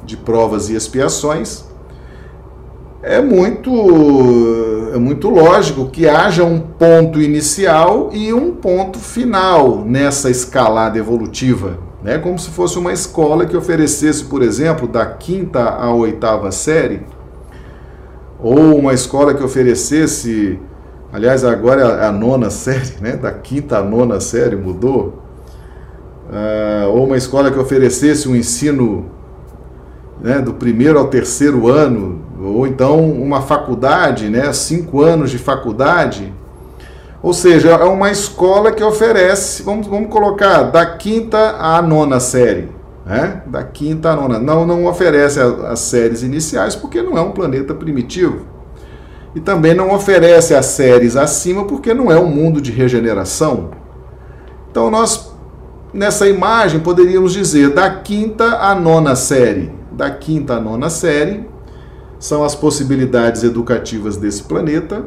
de 0.04 0.16
provas 0.16 0.70
e 0.70 0.76
expiações, 0.76 1.66
é 3.04 3.22
muito 3.22 3.72
é 4.94 4.98
muito 4.98 5.30
lógico 5.30 5.90
que 5.90 6.08
haja 6.08 6.44
um 6.44 6.60
ponto 6.60 7.22
inicial 7.22 8.10
e 8.14 8.34
um 8.34 8.52
ponto 8.52 8.98
final 8.98 9.84
nessa 9.84 10.30
escalada 10.30 10.98
evolutiva 10.98 11.78
né? 12.04 12.18
como 12.18 12.38
se 12.38 12.50
fosse 12.50 12.78
uma 12.78 12.92
escola 12.92 13.46
que 13.46 13.56
oferecesse, 13.56 14.26
por 14.26 14.44
exemplo, 14.44 14.88
da 14.88 15.06
quinta 15.06 15.70
à 15.70 15.92
oitava 15.94 16.52
série, 16.52 17.02
ou 18.40 18.78
uma 18.78 18.94
escola 18.94 19.34
que 19.34 19.42
oferecesse, 19.42 20.60
aliás, 21.14 21.46
agora 21.46 21.82
é 21.82 22.06
a 22.06 22.12
nona 22.12 22.50
série, 22.50 22.96
né? 23.00 23.16
da 23.16 23.32
quinta 23.32 23.78
à 23.78 23.82
nona 23.82 24.20
série 24.20 24.58
mudou, 24.58 25.24
uh, 26.30 26.90
ou 26.90 27.06
uma 27.06 27.16
escola 27.16 27.50
que 27.50 27.58
oferecesse 27.58 28.28
um 28.28 28.36
ensino 28.36 29.06
né, 30.22 30.40
do 30.40 30.54
primeiro 30.54 31.00
ao 31.00 31.08
terceiro 31.08 31.68
ano, 31.70 32.23
ou 32.44 32.68
então 32.68 33.10
uma 33.10 33.42
faculdade, 33.42 34.30
né, 34.30 34.52
cinco 34.52 35.02
anos 35.02 35.32
de 35.32 35.38
faculdade, 35.38 36.34
ou 37.22 37.32
seja, 37.34 37.70
é 37.70 37.86
uma 37.86 38.12
escola 38.12 38.72
que 38.74 38.84
oferece, 38.84 39.64
vamos, 39.64 39.88
vamos 39.88 40.10
colocar, 40.10 40.64
da 40.64 40.86
quinta 40.86 41.56
à 41.58 41.82
nona 41.82 42.20
série. 42.20 42.70
Né? 43.06 43.42
Da 43.46 43.64
quinta 43.64 44.12
à 44.12 44.16
nona. 44.16 44.40
Não, 44.40 44.66
não 44.66 44.86
oferece 44.86 45.40
as 45.40 45.80
séries 45.80 46.22
iniciais 46.22 46.76
porque 46.76 47.02
não 47.02 47.18
é 47.18 47.22
um 47.22 47.32
planeta 47.32 47.74
primitivo. 47.74 48.46
E 49.34 49.40
também 49.40 49.74
não 49.74 49.94
oferece 49.96 50.54
as 50.54 50.66
séries 50.66 51.16
acima 51.16 51.64
porque 51.64 51.94
não 51.94 52.12
é 52.12 52.20
um 52.20 52.28
mundo 52.28 52.62
de 52.62 52.74
regeneração. 52.74 53.72
Então 54.70 54.92
nós, 54.92 55.34
nessa 55.94 56.28
imagem, 56.28 56.82
poderíamos 56.82 57.32
dizer 57.32 57.70
da 57.70 57.90
quinta 57.90 58.58
à 58.58 58.76
nona 58.76 59.16
série. 59.16 59.72
Da 59.94 60.12
quinta 60.12 60.56
à 60.56 60.60
nona 60.60 60.90
série 60.90 61.53
são 62.24 62.42
as 62.42 62.56
possibilidades 62.56 63.44
educativas 63.44 64.16
desse 64.16 64.44
planeta 64.44 65.06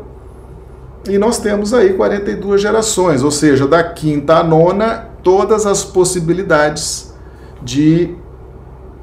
e 1.09 1.17
nós 1.17 1.39
temos 1.39 1.73
aí 1.73 1.95
42 1.95 2.61
gerações, 2.61 3.23
ou 3.23 3.31
seja, 3.31 3.67
da 3.67 3.83
quinta 3.83 4.35
à 4.35 4.45
nona, 4.45 5.09
todas 5.23 5.65
as 5.65 5.83
possibilidades 5.83 7.15
de 7.63 8.15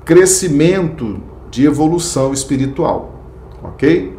crescimento, 0.05 1.23
de 1.49 1.65
evolução 1.65 2.31
espiritual. 2.31 3.15
Ok? 3.63 4.15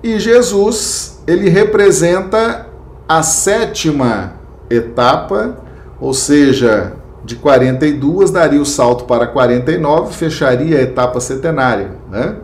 E 0.00 0.20
Jesus, 0.20 1.20
ele 1.26 1.48
representa 1.48 2.68
a 3.08 3.24
sétima 3.24 4.34
etapa, 4.70 5.58
ou 6.00 6.14
seja, 6.14 6.92
de 7.26 7.34
42 7.34 8.30
daria 8.30 8.62
o 8.62 8.64
salto 8.64 9.04
para 9.04 9.26
49, 9.26 10.14
fecharia 10.14 10.78
a 10.78 10.82
etapa 10.82 11.18
setenária, 11.18 11.90
né? 12.08 12.36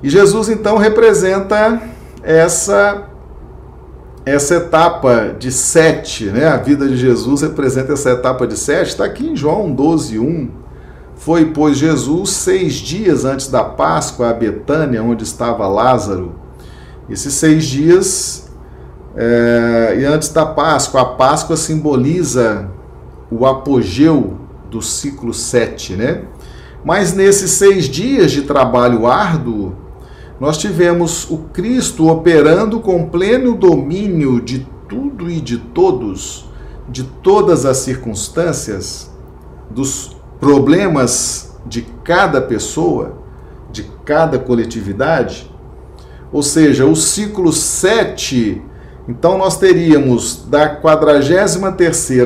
E 0.00 0.08
Jesus 0.08 0.48
então 0.48 0.78
representa 0.78 1.82
essa 2.22 3.08
essa 4.24 4.56
etapa 4.56 5.34
de 5.38 5.50
sete, 5.50 6.26
né? 6.26 6.46
A 6.46 6.58
vida 6.58 6.86
de 6.86 6.96
Jesus 6.96 7.42
representa 7.42 7.94
essa 7.94 8.10
etapa 8.10 8.46
de 8.46 8.56
sete. 8.56 8.88
Está 8.88 9.04
aqui 9.06 9.26
em 9.26 9.34
João 9.34 9.72
12, 9.72 10.18
1. 10.18 10.50
Foi, 11.16 11.46
pois, 11.46 11.78
Jesus 11.78 12.30
seis 12.30 12.74
dias 12.74 13.24
antes 13.24 13.48
da 13.48 13.64
Páscoa 13.64 14.28
a 14.28 14.34
Betânia, 14.34 15.02
onde 15.02 15.24
estava 15.24 15.66
Lázaro. 15.66 16.34
Esses 17.08 17.32
seis 17.34 17.64
dias, 17.64 18.50
é, 19.16 19.96
e 19.98 20.04
antes 20.04 20.28
da 20.28 20.44
Páscoa, 20.44 21.00
a 21.00 21.04
Páscoa 21.06 21.56
simboliza 21.56 22.68
o 23.30 23.46
apogeu 23.46 24.38
do 24.70 24.82
ciclo 24.82 25.32
7, 25.32 25.94
né? 25.96 26.24
Mas 26.84 27.12
nesses 27.12 27.52
seis 27.52 27.86
dias 27.86 28.30
de 28.30 28.42
trabalho 28.42 29.06
árduo, 29.06 29.74
nós 30.40 30.56
tivemos 30.56 31.28
o 31.30 31.38
Cristo 31.52 32.08
operando 32.08 32.80
com 32.80 33.08
pleno 33.08 33.56
domínio 33.56 34.40
de 34.40 34.66
tudo 34.88 35.28
e 35.28 35.40
de 35.40 35.58
todos, 35.58 36.48
de 36.88 37.02
todas 37.02 37.66
as 37.66 37.78
circunstâncias, 37.78 39.10
dos 39.68 40.16
problemas 40.40 41.58
de 41.66 41.82
cada 42.04 42.40
pessoa, 42.40 43.18
de 43.70 43.82
cada 44.04 44.38
coletividade. 44.38 45.50
Ou 46.32 46.42
seja, 46.42 46.86
o 46.86 46.94
ciclo 46.94 47.52
7, 47.52 48.62
então 49.08 49.38
nós 49.38 49.56
teríamos 49.56 50.44
da 50.48 50.68
43 50.68 51.56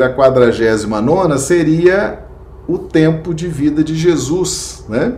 à 0.02 0.08
49 0.08 1.38
seria 1.38 2.18
o 2.66 2.78
tempo 2.78 3.32
de 3.34 3.46
vida 3.48 3.84
de 3.84 3.94
Jesus, 3.94 4.84
né? 4.88 5.14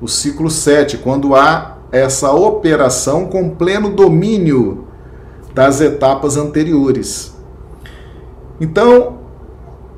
O 0.00 0.08
ciclo 0.08 0.50
7, 0.50 0.98
quando 0.98 1.34
há 1.34 1.78
essa 1.90 2.32
operação 2.32 3.26
com 3.26 3.50
pleno 3.50 3.90
domínio 3.90 4.86
das 5.54 5.80
etapas 5.80 6.36
anteriores. 6.36 7.36
Então, 8.60 9.18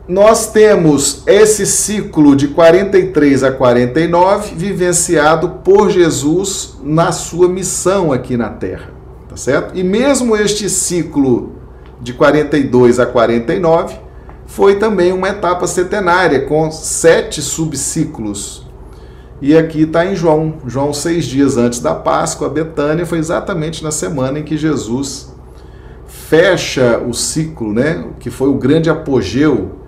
nós 0.06 0.52
temos 0.52 1.22
esse 1.26 1.64
ciclo 1.64 2.36
de 2.36 2.48
43 2.48 3.44
a 3.44 3.52
49 3.52 4.54
vivenciado 4.54 5.60
por 5.64 5.90
Jesus 5.90 6.78
na 6.82 7.12
sua 7.12 7.48
missão 7.48 8.12
aqui 8.12 8.36
na 8.36 8.50
Terra, 8.50 8.90
tá 9.34 9.36
certo? 9.36 9.76
E 9.76 9.82
mesmo 9.82 10.36
este 10.36 10.70
ciclo 10.70 11.52
de 12.00 12.12
42 12.12 13.00
a 13.00 13.06
49 13.06 13.96
foi 14.46 14.76
também 14.76 15.12
uma 15.12 15.28
etapa 15.28 15.66
centenária 15.66 16.42
com 16.42 16.70
sete 16.70 17.42
subciclos. 17.42 18.64
E 19.42 19.56
aqui 19.56 19.82
está 19.82 20.06
em 20.06 20.14
João, 20.14 20.54
João 20.66 20.94
seis 20.94 21.24
dias 21.24 21.56
antes 21.56 21.80
da 21.80 21.94
Páscoa, 21.94 22.48
Betânia 22.48 23.04
foi 23.04 23.18
exatamente 23.18 23.82
na 23.82 23.90
semana 23.90 24.38
em 24.38 24.44
que 24.44 24.56
Jesus 24.56 25.34
fecha 26.06 26.98
o 26.98 27.12
ciclo, 27.12 27.72
né? 27.72 28.06
Que 28.20 28.30
foi 28.30 28.48
o 28.48 28.54
grande 28.54 28.88
apogeu 28.88 29.82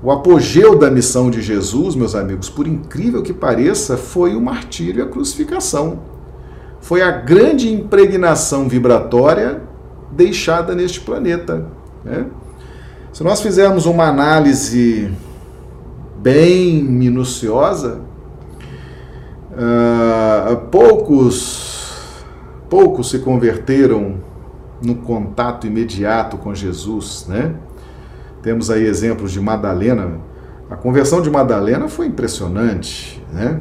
o 0.00 0.12
apogeu 0.12 0.78
da 0.78 0.88
missão 0.88 1.28
de 1.28 1.42
Jesus, 1.42 1.96
meus 1.96 2.14
amigos, 2.14 2.48
por 2.48 2.68
incrível 2.68 3.20
que 3.20 3.32
pareça, 3.32 3.96
foi 3.96 4.36
o 4.36 4.40
martírio 4.40 5.00
e 5.00 5.02
a 5.02 5.08
crucificação. 5.08 5.98
Foi 6.80 7.02
a 7.02 7.10
grande 7.10 7.72
impregnação 7.72 8.68
vibratória 8.68 9.62
deixada 10.12 10.74
neste 10.74 11.00
planeta. 11.00 11.66
Né? 12.04 12.26
Se 13.12 13.22
nós 13.24 13.40
fizermos 13.40 13.86
uma 13.86 14.04
análise 14.04 15.10
bem 16.18 16.82
minuciosa, 16.82 18.00
uh, 19.52 20.56
poucos, 20.70 22.24
poucos 22.68 23.10
se 23.10 23.18
converteram 23.20 24.16
no 24.82 24.94
contato 24.96 25.66
imediato 25.66 26.36
com 26.36 26.54
Jesus, 26.54 27.26
né? 27.28 27.54
Temos 28.42 28.70
aí 28.70 28.86
exemplos 28.86 29.32
de 29.32 29.40
Madalena. 29.40 30.20
A 30.70 30.76
conversão 30.76 31.20
de 31.20 31.30
Madalena 31.30 31.88
foi 31.88 32.06
impressionante, 32.06 33.22
né? 33.32 33.60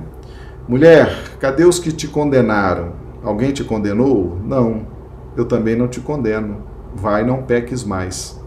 Mulher, 0.67 1.37
cadê 1.39 1.63
os 1.63 1.79
que 1.79 1.91
te 1.91 2.07
condenaram? 2.07 2.93
Alguém 3.23 3.51
te 3.51 3.63
condenou? 3.63 4.37
Não. 4.43 4.87
Eu 5.35 5.45
também 5.45 5.75
não 5.75 5.87
te 5.87 5.99
condeno. 5.99 6.63
Vai, 6.95 7.25
não 7.25 7.43
peques 7.43 7.83
mais. 7.83 8.39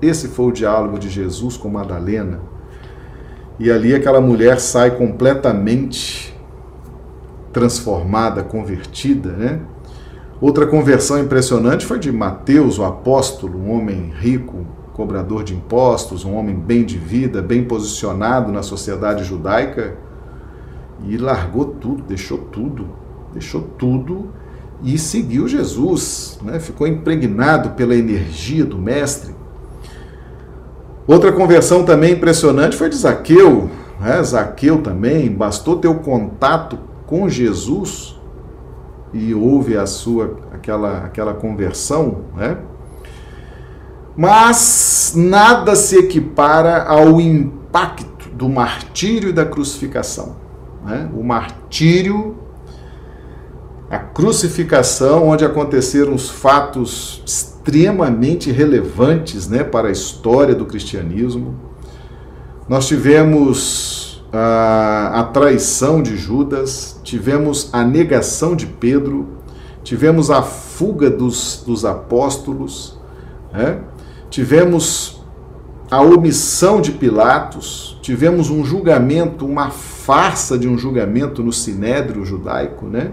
Esse 0.00 0.28
foi 0.28 0.46
o 0.46 0.52
diálogo 0.52 0.98
de 0.98 1.08
Jesus 1.08 1.56
com 1.56 1.68
Madalena. 1.68 2.40
E 3.58 3.70
ali 3.70 3.94
aquela 3.94 4.20
mulher 4.20 4.58
sai 4.58 4.96
completamente 4.96 6.36
transformada, 7.52 8.42
convertida, 8.42 9.30
né? 9.30 9.60
Outra 10.40 10.66
conversão 10.66 11.20
impressionante 11.20 11.86
foi 11.86 12.00
de 12.00 12.10
Mateus, 12.10 12.78
o 12.78 12.84
apóstolo, 12.84 13.56
um 13.56 13.70
homem 13.70 14.12
rico, 14.18 14.66
cobrador 14.92 15.44
de 15.44 15.54
impostos, 15.54 16.24
um 16.24 16.34
homem 16.34 16.56
bem 16.56 16.84
de 16.84 16.98
vida, 16.98 17.40
bem 17.40 17.64
posicionado 17.64 18.50
na 18.50 18.62
sociedade 18.62 19.22
judaica, 19.22 19.96
e 21.06 21.16
largou 21.16 21.66
tudo, 21.66 22.02
deixou 22.02 22.38
tudo, 22.38 22.88
deixou 23.32 23.62
tudo 23.62 24.30
e 24.82 24.98
seguiu 24.98 25.46
Jesus, 25.46 26.38
né? 26.42 26.58
ficou 26.58 26.86
impregnado 26.86 27.70
pela 27.70 27.94
energia 27.94 28.64
do 28.64 28.78
Mestre. 28.78 29.34
Outra 31.06 31.32
conversão 31.32 31.84
também 31.84 32.12
impressionante 32.12 32.76
foi 32.76 32.88
de 32.88 32.96
Zaqueu. 32.96 33.70
Né? 34.00 34.22
Zaqueu 34.22 34.82
também, 34.82 35.30
bastou 35.30 35.76
ter 35.76 35.88
o 35.88 35.96
contato 35.96 36.78
com 37.06 37.28
Jesus 37.28 38.18
e 39.12 39.34
houve 39.34 39.76
a 39.76 39.86
sua 39.86 40.38
aquela, 40.52 41.04
aquela 41.04 41.34
conversão, 41.34 42.22
né? 42.34 42.56
Mas 44.16 45.14
nada 45.16 45.74
se 45.74 45.96
equipara 45.96 46.84
ao 46.84 47.20
impacto 47.20 48.28
do 48.30 48.48
martírio 48.48 49.30
e 49.30 49.32
da 49.32 49.44
crucificação. 49.44 50.36
Né? 50.84 51.08
O 51.14 51.22
martírio, 51.22 52.36
a 53.92 53.98
crucificação, 53.98 55.28
onde 55.28 55.44
aconteceram 55.44 56.14
os 56.14 56.28
fatos 56.28 57.22
extremamente 57.24 58.50
relevantes 58.50 59.48
né, 59.48 59.62
para 59.62 59.88
a 59.88 59.92
história 59.92 60.54
do 60.54 60.66
cristianismo. 60.66 61.54
Nós 62.68 62.88
tivemos 62.88 64.24
a, 64.32 65.20
a 65.20 65.24
traição 65.24 66.02
de 66.02 66.16
Judas, 66.16 66.98
tivemos 67.04 67.68
a 67.72 67.84
negação 67.84 68.56
de 68.56 68.66
Pedro, 68.66 69.28
tivemos 69.84 70.30
a 70.30 70.42
fuga 70.42 71.10
dos, 71.10 71.62
dos 71.64 71.84
apóstolos. 71.84 72.98
Né? 73.52 73.78
tivemos 74.32 75.22
a 75.90 76.00
omissão 76.00 76.80
de 76.80 76.90
Pilatos, 76.90 77.98
tivemos 78.00 78.48
um 78.48 78.64
julgamento, 78.64 79.44
uma 79.44 79.70
farsa 79.70 80.58
de 80.58 80.66
um 80.66 80.78
julgamento 80.78 81.42
no 81.42 81.52
sinédrio 81.52 82.24
judaico, 82.24 82.86
né? 82.86 83.12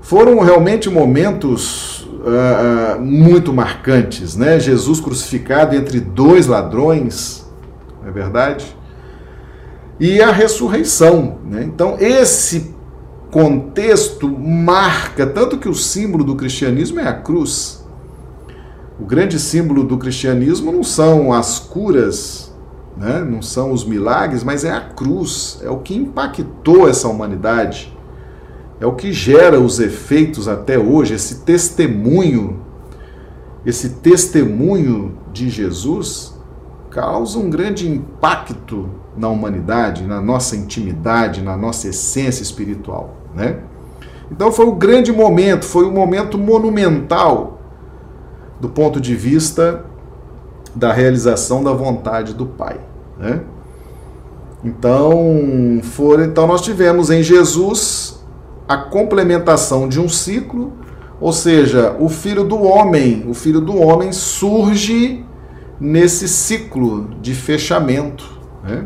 Foram 0.00 0.40
realmente 0.40 0.88
momentos 0.88 2.02
uh, 2.02 3.00
muito 3.00 3.52
marcantes, 3.52 4.36
né? 4.36 4.58
Jesus 4.58 5.00
crucificado 5.00 5.74
entre 5.74 6.00
dois 6.00 6.46
ladrões, 6.46 7.46
não 8.00 8.08
é 8.08 8.12
verdade? 8.12 8.76
E 9.98 10.20
a 10.20 10.30
ressurreição, 10.30 11.38
né? 11.44 11.62
Então 11.64 11.96
esse 11.98 12.74
contexto 13.30 14.28
marca 14.28 15.26
tanto 15.26 15.58
que 15.58 15.68
o 15.68 15.74
símbolo 15.74 16.24
do 16.24 16.34
cristianismo 16.34 16.98
é 16.98 17.06
a 17.06 17.12
cruz, 17.12 17.80
o 19.00 19.04
grande 19.06 19.38
símbolo 19.38 19.82
do 19.82 19.96
cristianismo 19.96 20.70
não 20.70 20.84
são 20.84 21.32
as 21.32 21.58
curas, 21.58 22.52
né? 22.98 23.20
não 23.20 23.40
são 23.40 23.72
os 23.72 23.82
milagres, 23.82 24.44
mas 24.44 24.62
é 24.62 24.70
a 24.70 24.80
cruz, 24.80 25.58
é 25.62 25.70
o 25.70 25.78
que 25.78 25.94
impactou 25.94 26.86
essa 26.86 27.08
humanidade, 27.08 27.96
é 28.80 28.86
o 28.86 28.92
que 28.92 29.12
gera 29.12 29.60
os 29.60 29.78
efeitos 29.78 30.48
até 30.48 30.78
hoje, 30.78 31.14
esse 31.14 31.40
testemunho, 31.40 32.60
esse 33.64 33.90
testemunho 33.90 35.18
de 35.32 35.50
Jesus 35.50 36.34
causa 36.90 37.38
um 37.38 37.50
grande 37.50 37.88
impacto 37.88 38.88
na 39.16 39.28
humanidade, 39.28 40.04
na 40.04 40.20
nossa 40.20 40.56
intimidade, 40.56 41.42
na 41.42 41.56
nossa 41.56 41.88
essência 41.88 42.42
espiritual, 42.42 43.16
né? 43.34 43.60
Então 44.30 44.50
foi 44.50 44.64
o 44.64 44.72
grande 44.72 45.12
momento, 45.12 45.64
foi 45.64 45.84
um 45.84 45.92
momento 45.92 46.38
monumental 46.38 47.60
do 48.60 48.68
ponto 48.68 49.00
de 49.00 49.14
vista 49.14 49.84
da 50.74 50.92
realização 50.92 51.64
da 51.64 51.72
vontade 51.72 52.34
do 52.34 52.46
Pai. 52.46 52.80
Né? 53.18 53.40
Então, 54.62 55.80
for, 55.82 56.20
então, 56.20 56.46
nós 56.46 56.60
tivemos 56.60 57.10
em 57.10 57.22
Jesus 57.22 58.19
a 58.70 58.76
complementação 58.76 59.88
de 59.88 59.98
um 59.98 60.08
ciclo, 60.08 60.72
ou 61.20 61.32
seja, 61.32 61.96
o 61.98 62.08
filho 62.08 62.44
do 62.44 62.62
homem, 62.62 63.24
o 63.28 63.34
filho 63.34 63.60
do 63.60 63.76
homem 63.76 64.12
surge 64.12 65.24
nesse 65.80 66.28
ciclo 66.28 67.10
de 67.20 67.34
fechamento. 67.34 68.38
Né? 68.62 68.84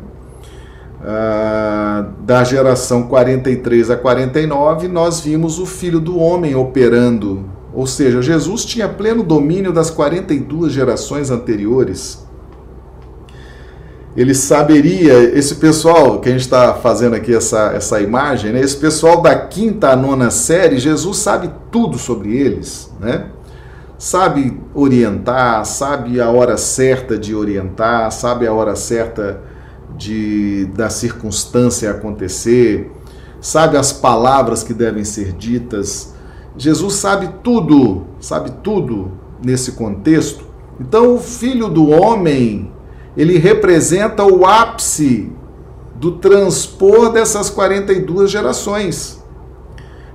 Ah, 1.03 2.07
da 2.20 2.42
geração 2.44 3.03
43 3.03 3.90
a 3.90 3.97
49, 3.97 4.88
nós 4.88 5.20
vimos 5.20 5.59
o 5.59 5.66
filho 5.66 6.01
do 6.01 6.18
homem 6.18 6.55
operando 6.55 7.44
ou 7.75 7.88
seja, 7.88 8.23
Jesus 8.23 8.64
tinha 8.64 8.88
pleno 8.88 9.25
domínio 9.25 9.73
das 9.73 9.90
42 9.90 10.73
gerações 10.73 11.29
anteriores. 11.31 12.24
Ele 14.16 14.35
saberia, 14.35 15.14
esse 15.37 15.57
pessoal 15.57 16.20
que 16.20 16.29
a 16.29 16.33
gente 16.33 16.42
está 16.42 16.74
fazendo 16.74 17.16
aqui 17.16 17.35
essa, 17.35 17.72
essa 17.74 18.00
imagem, 18.00 18.53
né? 18.53 18.61
esse 18.61 18.77
pessoal 18.77 19.20
da 19.20 19.35
quinta 19.35 19.90
a 19.90 19.96
nona 19.96 20.31
série, 20.31 20.79
Jesus 20.79 21.18
sabe 21.18 21.50
tudo 21.72 21.98
sobre 21.98 22.37
eles, 22.37 22.92
né? 23.00 23.27
sabe 23.98 24.61
orientar, 24.74 25.64
sabe 25.64 26.20
a 26.20 26.29
hora 26.29 26.57
certa 26.57 27.18
de 27.18 27.35
orientar, 27.35 28.12
sabe 28.12 28.46
a 28.46 28.53
hora 28.53 28.77
certa 28.77 29.40
de 29.96 30.66
da 30.74 30.90
circunstância 30.90 31.90
acontecer, 31.90 32.92
sabe 33.40 33.77
as 33.77 33.92
palavras 33.92 34.62
que 34.62 34.74
devem 34.74 35.05
ser 35.05 35.33
ditas. 35.33 36.14
Jesus 36.57 36.94
sabe 36.94 37.31
tudo, 37.42 38.07
sabe 38.20 38.50
tudo 38.62 39.12
nesse 39.42 39.72
contexto. 39.72 40.44
Então, 40.81 41.14
o 41.14 41.18
filho 41.18 41.68
do 41.68 41.88
homem, 41.88 42.70
ele 43.16 43.38
representa 43.38 44.24
o 44.24 44.44
ápice 44.44 45.33
do 45.94 46.12
transpor 46.12 47.12
dessas 47.12 47.48
42 47.48 48.31
gerações, 48.31 49.22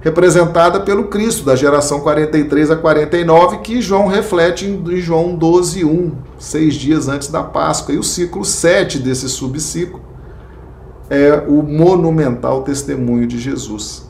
representada 0.01 0.79
pelo 0.81 1.05
Cristo, 1.05 1.43
da 1.43 1.55
geração 1.55 2.01
43 2.01 2.71
a 2.71 2.75
49, 2.75 3.59
que 3.59 3.81
João 3.81 4.07
reflete 4.07 4.65
em 4.65 4.97
João 4.97 5.35
12, 5.35 5.85
1, 5.85 6.12
seis 6.38 6.75
dias 6.75 7.07
antes 7.07 7.29
da 7.29 7.43
Páscoa. 7.43 7.95
E 7.95 7.97
o 7.97 8.03
ciclo 8.03 8.45
7 8.45 8.99
desse 8.99 9.27
subciclo 9.27 10.01
é 11.09 11.43
o 11.47 11.63
monumental 11.63 12.62
testemunho 12.63 13.25
de 13.25 13.39
Jesus. 13.39 14.07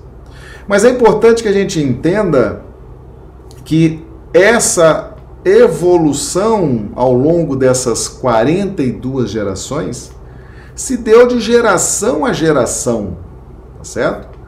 Mas 0.67 0.83
é 0.83 0.89
importante 0.89 1.41
que 1.41 1.49
a 1.49 1.53
gente 1.53 1.81
entenda 1.81 2.63
que 3.63 4.03
essa 4.33 5.08
evolução 5.43 6.89
ao 6.95 7.13
longo 7.13 7.55
dessas 7.55 8.07
42 8.07 9.29
gerações 9.29 10.11
se 10.75 10.97
deu 10.97 11.27
de 11.27 11.39
geração 11.39 12.25
a 12.25 12.31
geração, 12.31 13.17
tá 13.77 13.83
certo? 13.83 14.39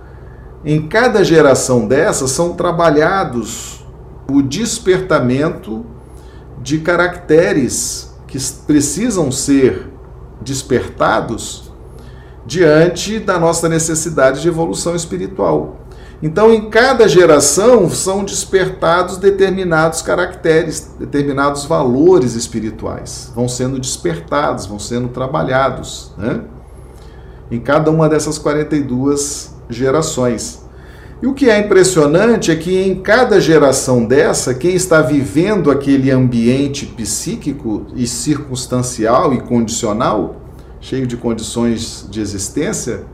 Em 0.64 0.88
cada 0.88 1.24
geração 1.24 1.88
dessas 1.88 2.32
são 2.32 2.54
trabalhados 2.54 3.86
o 4.30 4.42
despertamento 4.42 5.86
de 6.62 6.80
caracteres 6.80 8.16
que 8.28 8.38
precisam 8.66 9.32
ser 9.32 9.90
despertados 10.42 11.72
diante 12.46 13.20
da 13.20 13.38
nossa 13.38 13.68
necessidade 13.68 14.42
de 14.42 14.48
evolução 14.48 14.96
espiritual. 14.96 15.81
Então, 16.24 16.54
em 16.54 16.70
cada 16.70 17.08
geração 17.08 17.90
são 17.90 18.24
despertados 18.24 19.18
determinados 19.18 20.04
caracteres, 20.04 20.92
determinados 21.00 21.66
valores 21.66 22.36
espirituais, 22.36 23.32
vão 23.36 23.48
sendo 23.48 23.80
despertados, 23.80 24.68
vão 24.68 24.78
sendo 24.78 25.08
trabalhados, 25.08 26.12
né? 26.18 26.42
Em 27.50 27.60
cada 27.60 27.90
uma 27.90 28.08
dessas 28.08 28.38
42 28.38 29.56
gerações. 29.68 30.62
E 31.24 31.28
o 31.28 31.34
que 31.34 31.50
é 31.50 31.60
impressionante 31.60 32.52
é 32.52 32.56
que 32.56 32.82
em 32.82 32.96
cada 33.02 33.40
geração 33.40 34.06
dessa, 34.06 34.54
quem 34.54 34.76
está 34.76 35.02
vivendo 35.02 35.70
aquele 35.70 36.12
ambiente 36.12 36.86
psíquico 36.86 37.88
e 37.96 38.08
circunstancial 38.08 39.34
e 39.34 39.42
condicional, 39.42 40.42
cheio 40.80 41.06
de 41.06 41.18
condições 41.18 42.08
de 42.10 42.22
existência, 42.22 43.06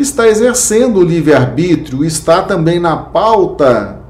está 0.00 0.28
exercendo 0.28 1.00
o 1.00 1.04
livre-arbítrio, 1.04 2.04
está 2.04 2.42
também 2.42 2.78
na 2.78 2.96
pauta 2.96 4.00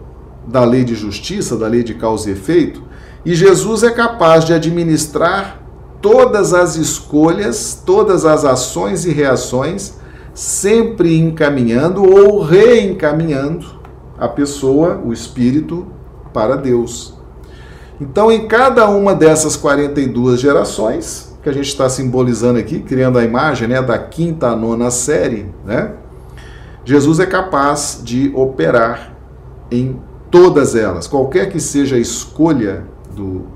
da 0.47 0.65
lei 0.65 0.85
de 0.85 0.95
justiça, 0.95 1.57
da 1.57 1.67
lei 1.67 1.83
de 1.83 1.95
causa 1.95 2.29
e 2.29 2.33
efeito, 2.33 2.83
e 3.25 3.35
Jesus 3.35 3.83
é 3.83 3.91
capaz 3.91 4.45
de 4.45 4.53
administrar 4.53 5.63
todas 6.01 6.55
as 6.55 6.77
escolhas, 6.77 7.83
todas 7.85 8.25
as 8.25 8.45
ações 8.45 9.05
e 9.05 9.13
reações, 9.13 9.95
sempre 10.33 11.19
encaminhando 11.19 12.03
ou 12.03 12.43
reencaminhando 12.43 13.67
a 14.19 14.29
pessoa, 14.29 15.01
o 15.05 15.13
espírito, 15.13 15.87
para 16.33 16.57
Deus. 16.57 17.15
Então, 18.01 18.31
em 18.31 18.47
cada 18.47 18.89
uma 18.89 19.15
dessas 19.15 19.57
42 19.57 20.41
gerações, 20.41 21.28
que 21.49 21.59
a 21.59 21.63
gente 21.63 21.69
está 21.69 21.89
simbolizando 21.89 22.59
aqui, 22.59 22.81
criando 22.81 23.19
a 23.19 23.25
imagem 23.25 23.69
né, 23.69 23.81
da 23.81 23.99
quinta 23.99 24.49
a 24.49 24.57
nona 24.57 24.91
série, 24.91 25.47
né? 25.65 25.95
Jesus 26.85 27.19
é 27.21 27.27
capaz 27.27 28.01
de 28.03 28.33
operar 28.35 29.15
em 29.71 30.01
todas 30.31 30.75
elas, 30.75 31.07
qualquer 31.07 31.51
que 31.51 31.61
seja 31.61 31.97
a 31.97 31.99
escolha 31.99 32.85
do, 33.15 33.47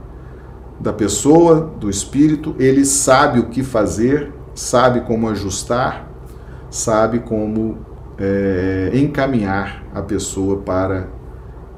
da 0.81 0.93
pessoa, 0.93 1.71
do 1.79 1.89
espírito, 1.89 2.55
ele 2.59 2.85
sabe 2.85 3.39
o 3.39 3.47
que 3.47 3.63
fazer, 3.63 4.33
sabe 4.55 5.03
como 5.03 5.29
ajustar, 5.29 6.09
sabe 6.71 7.21
como 7.21 7.79
é, 8.19 8.91
encaminhar 8.95 9.85
a 9.95 10.03
pessoa 10.03 10.59
para 10.59 11.09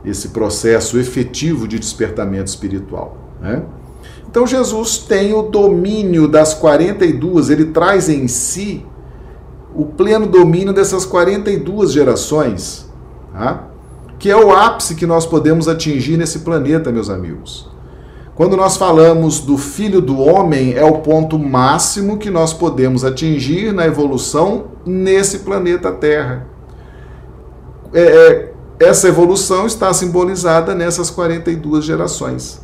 esse 0.05 0.29
processo 0.29 0.99
efetivo 0.99 1.67
de 1.67 1.79
despertamento 1.79 2.49
espiritual. 2.49 3.17
Né? 3.41 3.63
Então 4.35 4.49
Jesus 4.49 4.99
tem 4.99 5.33
o 5.33 5.43
domínio 5.43 6.27
das 6.27 6.55
42, 6.55 7.51
ele 7.51 7.67
traz 7.67 8.09
em 8.09 8.27
si 8.27 8.85
o 9.73 9.85
pleno 9.85 10.27
domínio 10.27 10.73
dessas 10.73 11.07
42 11.07 11.93
gerações, 11.93 12.91
tá? 13.33 13.69
que 14.19 14.29
é 14.29 14.37
o 14.37 14.51
ápice 14.51 14.97
que 14.97 15.07
nós 15.07 15.25
podemos 15.25 15.69
atingir 15.69 16.17
nesse 16.17 16.41
planeta, 16.41 16.91
meus 16.91 17.09
amigos. 17.09 17.71
Quando 18.35 18.57
nós 18.57 18.77
falamos 18.77 19.39
do 19.39 19.57
Filho 19.57 20.01
do 20.01 20.19
Homem, 20.19 20.75
é 20.75 20.85
o 20.85 20.99
ponto 20.99 21.39
máximo 21.39 22.19
que 22.19 22.29
nós 22.29 22.53
podemos 22.53 23.05
atingir 23.05 23.73
na 23.73 23.87
evolução 23.87 24.65
nesse 24.85 25.39
planeta 25.39 25.93
Terra. 25.93 26.45
É, 27.93 28.03
é 28.03 28.53
essa 28.81 29.07
evolução 29.07 29.65
está 29.65 29.95
simbolizada 29.95 30.75
nessas 30.75 31.09
42 31.09 31.85
gerações. 31.85 32.61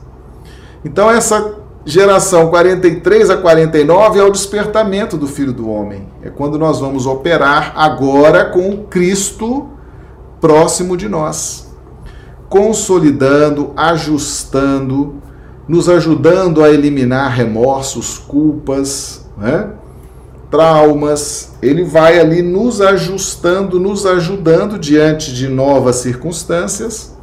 Então, 0.85 1.11
essa 1.11 1.60
geração 1.85 2.49
43 2.49 3.31
a 3.31 3.37
49 3.37 4.19
é 4.19 4.23
o 4.23 4.31
despertamento 4.31 5.17
do 5.17 5.27
Filho 5.27 5.53
do 5.53 5.69
Homem. 5.69 6.09
É 6.23 6.29
quando 6.29 6.59
nós 6.59 6.81
vamos 6.81 7.07
operar 7.07 7.73
agora 7.77 8.45
com 8.47 8.71
o 8.71 8.85
Cristo 8.85 9.69
próximo 10.41 10.97
de 10.97 11.09
nós, 11.09 11.71
consolidando, 12.49 13.73
ajustando, 13.77 15.17
nos 15.69 15.89
ajudando 15.89 16.63
a 16.63 16.71
eliminar 16.71 17.33
remorsos, 17.33 18.19
culpas, 18.19 19.27
né? 19.37 19.71
traumas. 20.51 21.53
Ele 21.63 21.85
vai 21.85 22.19
ali 22.19 22.43
nos 22.43 22.81
ajustando, 22.81 23.79
nos 23.79 24.05
ajudando 24.05 24.79
diante 24.79 25.33
de 25.33 25.47
novas 25.49 25.97
circunstâncias, 25.97 27.17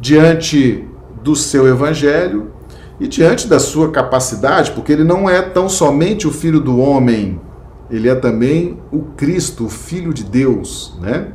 diante 0.00 0.88
do 1.22 1.36
seu 1.36 1.66
evangelho 1.66 2.57
e 3.00 3.06
diante 3.06 3.46
da 3.46 3.58
sua 3.58 3.90
capacidade, 3.90 4.72
porque 4.72 4.92
ele 4.92 5.04
não 5.04 5.28
é 5.28 5.40
tão 5.40 5.68
somente 5.68 6.26
o 6.26 6.32
filho 6.32 6.60
do 6.60 6.78
homem, 6.78 7.40
ele 7.90 8.08
é 8.08 8.14
também 8.14 8.78
o 8.92 9.00
Cristo, 9.16 9.66
o 9.66 9.68
filho 9.68 10.12
de 10.12 10.24
Deus, 10.24 10.96
né? 11.00 11.28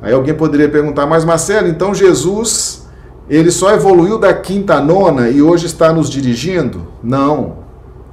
Aí 0.00 0.12
alguém 0.12 0.34
poderia 0.34 0.68
perguntar, 0.68 1.06
mas 1.06 1.24
Marcelo, 1.24 1.68
então 1.68 1.94
Jesus, 1.94 2.86
ele 3.28 3.50
só 3.50 3.72
evoluiu 3.72 4.18
da 4.18 4.32
quinta 4.32 4.74
a 4.74 4.80
nona 4.80 5.28
e 5.28 5.42
hoje 5.42 5.66
está 5.66 5.92
nos 5.92 6.08
dirigindo? 6.08 6.86
Não. 7.02 7.66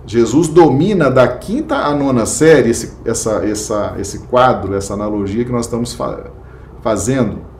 Jesus 0.05 0.47
domina 0.47 1.09
da 1.09 1.27
quinta 1.27 1.75
a 1.75 1.93
nona 1.93 2.25
série, 2.25 2.71
esse, 2.71 2.93
essa, 3.05 3.45
essa, 3.45 3.95
esse 3.99 4.19
quadro, 4.19 4.75
essa 4.75 4.93
analogia 4.93 5.45
que 5.45 5.51
nós 5.51 5.65
estamos 5.65 5.93
fa 5.93 6.31
fazendo 6.81 7.52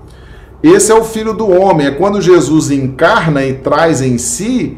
esse 0.64 0.92
é 0.92 0.96
o 0.96 1.04
Filho 1.04 1.34
do 1.34 1.50
Homem. 1.50 1.88
É 1.88 1.92
quando 1.92 2.22
Jesus 2.22 2.72
encarna 2.72 3.44
e 3.44 3.54
traz 3.56 4.02
em 4.02 4.18
si, 4.18 4.78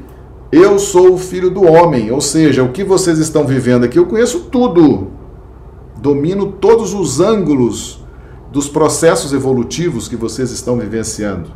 eu 0.51 0.79
sou 0.79 1.13
o 1.13 1.17
Filho 1.17 1.51
do 1.51 1.63
Homem. 1.63 2.11
Ou 2.11 2.19
seja, 2.19 2.63
o 2.63 2.71
que 2.71 2.83
vocês 2.83 3.19
estão 3.19 3.45
vivendo 3.45 3.83
aqui, 3.83 3.99
eu 3.99 4.07
conheço 4.07 4.47
tudo. 4.51 5.11
Domino 5.97 6.53
todos 6.53 6.93
os 6.93 7.19
ângulos 7.19 8.03
dos 8.51 8.67
processos 8.67 9.31
evolutivos 9.31 10.07
que 10.07 10.15
vocês 10.15 10.49
estão 10.49 10.77
vivenciando. 10.77 11.51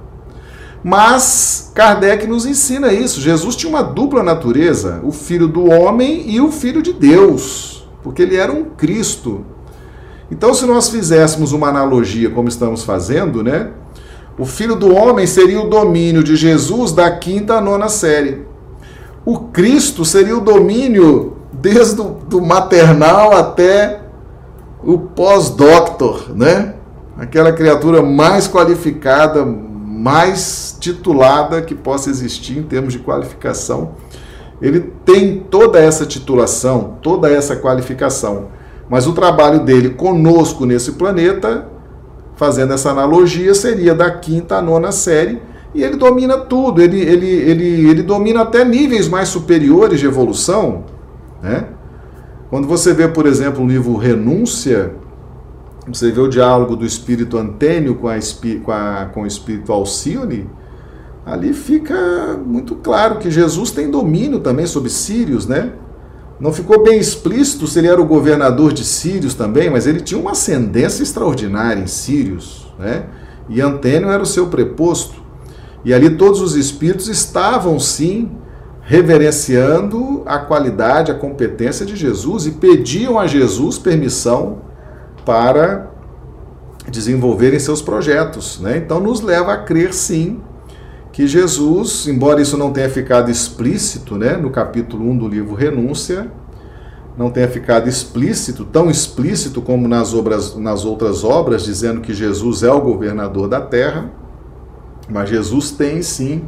Mas 0.84 1.72
Kardec 1.74 2.28
nos 2.28 2.46
ensina 2.46 2.94
isso. 2.94 3.20
Jesus 3.20 3.56
tinha 3.56 3.70
uma 3.70 3.82
dupla 3.82 4.22
natureza, 4.22 5.02
o 5.04 5.12
Filho 5.12 5.48
do 5.48 5.70
Homem 5.70 6.30
e 6.30 6.40
o 6.40 6.52
Filho 6.52 6.82
de 6.82 6.94
Deus, 6.94 7.88
porque 8.04 8.22
ele 8.22 8.36
era 8.36 8.52
um 8.52 8.66
Cristo. 8.66 9.44
Então, 10.32 10.54
se 10.54 10.66
nós 10.66 10.90
fizéssemos 10.90 11.52
uma 11.52 11.68
analogia 11.68 12.30
como 12.30 12.48
estamos 12.48 12.84
fazendo, 12.84 13.44
né? 13.44 13.72
O 14.40 14.46
filho 14.46 14.78
do 14.78 14.96
homem 14.96 15.28
seria 15.28 15.60
o 15.60 15.70
domínio 15.70 16.24
de 16.24 16.38
Jesus 16.38 16.94
da 16.94 17.12
quinta 17.12 17.56
à 17.56 17.62
nona 17.62 17.90
série. 17.90 18.46
O 19.26 19.38
Cristo 19.38 20.06
seria 20.06 20.38
o 20.38 20.40
domínio 20.40 21.36
desde 21.52 22.00
o 22.00 22.06
do 22.06 22.42
maternal 22.42 23.36
até 23.36 24.00
o 24.82 24.98
pós-doctor, 24.98 26.34
né? 26.34 26.76
Aquela 27.18 27.52
criatura 27.52 28.02
mais 28.02 28.48
qualificada, 28.48 29.44
mais 29.46 30.78
titulada 30.80 31.62
que 31.62 31.76
possa 31.76 32.10
existir 32.10 32.60
em 32.60 32.64
termos 32.64 32.94
de 32.94 33.00
qualificação. 33.00 33.92
Ele 34.62 34.80
tem 35.04 35.40
toda 35.50 35.80
essa 35.80 36.06
titulação, 36.06 36.98
toda 37.02 37.30
essa 37.30 37.58
qualificação. 37.58 38.48
Mas 38.90 39.06
o 39.06 39.12
trabalho 39.12 39.66
dele 39.66 39.90
conosco 39.90 40.66
nesse 40.66 40.94
planeta 40.94 41.68
fazendo 42.40 42.72
essa 42.74 42.92
analogia, 42.92 43.54
seria 43.54 43.94
da 43.94 44.10
quinta 44.10 44.56
à 44.56 44.62
nona 44.62 44.94
série, 44.94 45.42
E 45.76 45.84
ele 45.84 45.98
domina 45.98 46.38
tudo, 46.38 46.82
ele, 46.82 47.00
ele, 47.00 47.28
ele, 47.28 47.90
ele 47.90 48.02
domina 48.02 48.42
até 48.42 48.64
níveis 48.64 49.08
mais 49.10 49.28
superiores 49.28 50.00
de 50.00 50.06
evolução. 50.06 50.86
Né? 51.44 51.68
Quando 52.50 52.66
você 52.66 52.94
vê, 52.94 53.08
por 53.10 53.28
exemplo, 53.28 53.64
o 53.64 53.68
livro 53.68 53.96
Renúncia, 53.98 54.96
você 55.86 56.12
vê 56.12 56.22
o 56.22 56.30
diálogo 56.30 56.76
do 56.78 56.86
espírito 56.86 57.38
Antênio 57.38 57.96
com, 57.96 58.08
a, 58.08 58.18
com, 58.64 58.72
a, 58.72 59.06
com 59.14 59.22
o 59.24 59.28
espírito 59.28 59.72
Alcione, 59.72 60.50
ali 61.26 61.54
fica 61.54 62.40
muito 62.44 62.78
claro 62.78 63.20
que 63.20 63.30
Jesus 63.30 63.70
tem 63.70 63.92
domínio 63.92 64.40
também 64.40 64.66
sobre 64.66 64.90
Sírios, 64.90 65.46
né? 65.46 65.74
Não 66.40 66.54
ficou 66.54 66.82
bem 66.82 66.98
explícito 66.98 67.68
se 67.68 67.80
ele 67.80 67.90
era 67.90 68.02
o 68.02 68.06
governador 68.06 68.72
de 68.72 68.86
Sírios 68.86 69.34
também, 69.34 69.70
mas 69.70 69.86
ele 69.86 70.00
tinha 70.00 70.20
uma 70.20 70.32
ascendência 70.32 71.04
extraordinária 71.04 71.82
em 71.82 71.88
Sírios, 71.88 72.74
né? 72.80 73.08
E 73.50 73.60
Antênio 73.60 74.10
era 74.10 74.24
o 74.24 74.26
seu 74.26 74.48
preposto. 74.48 75.22
E 75.84 75.94
ali 75.94 76.12
todos 76.12 76.42
os 76.42 76.56
espíritos 76.56 77.08
estavam 77.08 77.80
sim 77.80 78.32
reverenciando 78.82 80.24
a 80.26 80.40
qualidade, 80.40 81.12
a 81.12 81.16
competência 81.16 81.86
de 81.86 81.96
Jesus 81.96 82.46
e 82.46 82.52
pediam 82.52 83.20
a 83.20 83.28
Jesus 83.28 83.78
permissão 83.78 84.62
para 85.26 85.92
desenvolverem 86.90 87.60
seus 87.60 87.82
projetos. 87.82 88.60
Né? 88.60 88.78
Então, 88.78 89.00
nos 89.00 89.22
leva 89.22 89.54
a 89.54 89.58
crer 89.58 89.94
sim 89.94 90.42
que 91.12 91.28
Jesus, 91.28 92.08
embora 92.08 92.42
isso 92.42 92.58
não 92.58 92.72
tenha 92.72 92.90
ficado 92.90 93.32
explícito 93.32 94.16
né, 94.16 94.38
no 94.38 94.50
capítulo 94.50 95.10
1 95.10 95.18
do 95.18 95.28
livro 95.28 95.56
Renúncia, 95.56 96.32
não 97.18 97.30
tenha 97.30 97.48
ficado 97.48 97.90
explícito, 97.90 98.64
tão 98.64 98.90
explícito 98.90 99.62
como 99.62 99.88
nas, 99.88 100.14
obras, 100.14 100.56
nas 100.56 100.86
outras 100.86 101.24
obras, 101.24 101.64
dizendo 101.64 102.00
que 102.00 102.14
Jesus 102.14 102.64
é 102.64 102.72
o 102.72 102.80
governador 102.80 103.48
da 103.48 103.60
terra, 103.60 104.10
mas 105.10 105.30
Jesus 105.30 105.72
tem 105.72 106.02
sim 106.02 106.44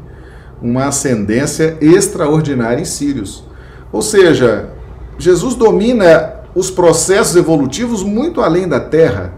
uma 0.62 0.86
ascendência 0.86 1.78
extraordinária 1.82 2.80
em 2.80 2.86
Sírios. 2.86 3.44
Ou 3.92 4.02
seja, 4.02 4.70
Jesus 5.18 5.56
domina 5.56 6.36
os 6.56 6.70
processos 6.70 7.36
evolutivos 7.36 8.04
muito 8.04 8.42
além 8.42 8.68
da 8.68 8.80
Terra. 8.80 9.34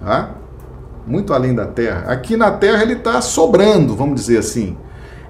Tá? 0.00 0.37
Muito 1.08 1.32
além 1.32 1.54
da 1.54 1.64
Terra. 1.64 2.04
Aqui 2.06 2.36
na 2.36 2.50
Terra 2.50 2.82
ele 2.82 2.92
está 2.92 3.20
sobrando, 3.22 3.96
vamos 3.96 4.20
dizer 4.20 4.38
assim. 4.38 4.76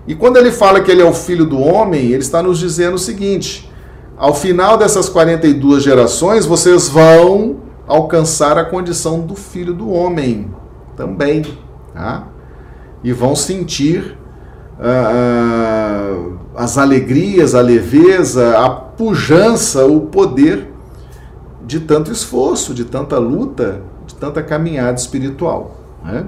E 0.09 0.15
quando 0.15 0.37
ele 0.37 0.51
fala 0.51 0.81
que 0.81 0.91
ele 0.91 1.01
é 1.01 1.05
o 1.05 1.13
filho 1.13 1.47
do 1.47 1.61
homem, 1.61 2.07
ele 2.07 2.19
está 2.19 2.43
nos 2.43 2.59
dizendo 2.59 2.95
o 2.95 2.99
seguinte: 2.99 3.71
ao 4.17 4.35
final 4.35 4.77
dessas 4.77 5.09
42 5.09 5.83
gerações, 5.83 6.45
vocês 6.45 6.89
vão 6.89 7.59
alcançar 7.87 8.59
a 8.59 8.65
condição 8.65 9.21
do 9.21 9.37
filho 9.37 9.73
do 9.73 9.91
homem 9.91 10.53
também. 10.97 11.45
Tá? 11.95 12.27
E 13.05 13.13
vão 13.13 13.37
sentir 13.37 14.19
uh, 14.81 16.39
as 16.57 16.77
alegrias, 16.77 17.55
a 17.55 17.61
leveza, 17.61 18.59
a 18.59 18.69
pujança, 18.69 19.87
o 19.87 20.01
poder 20.01 20.73
de 21.65 21.81
tanto 21.81 22.11
esforço, 22.11 22.75
de 22.75 22.85
tanta 22.85 23.19
luta, 23.19 23.83
tanta 24.19 24.43
caminhada 24.43 24.99
espiritual. 24.99 25.77
Né? 26.05 26.27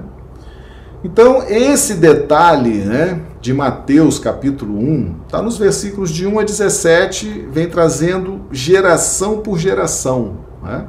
Então, 1.03 1.43
esse 1.47 1.95
detalhe 1.95 2.79
né, 2.79 3.21
de 3.41 3.53
Mateus 3.53 4.19
capítulo 4.19 4.77
1, 4.77 5.15
está 5.25 5.41
nos 5.41 5.57
versículos 5.57 6.11
de 6.11 6.27
1 6.27 6.39
a 6.39 6.43
17, 6.43 7.47
vem 7.51 7.67
trazendo 7.67 8.41
geração 8.51 9.39
por 9.39 9.57
geração. 9.57 10.37
Né? 10.63 10.85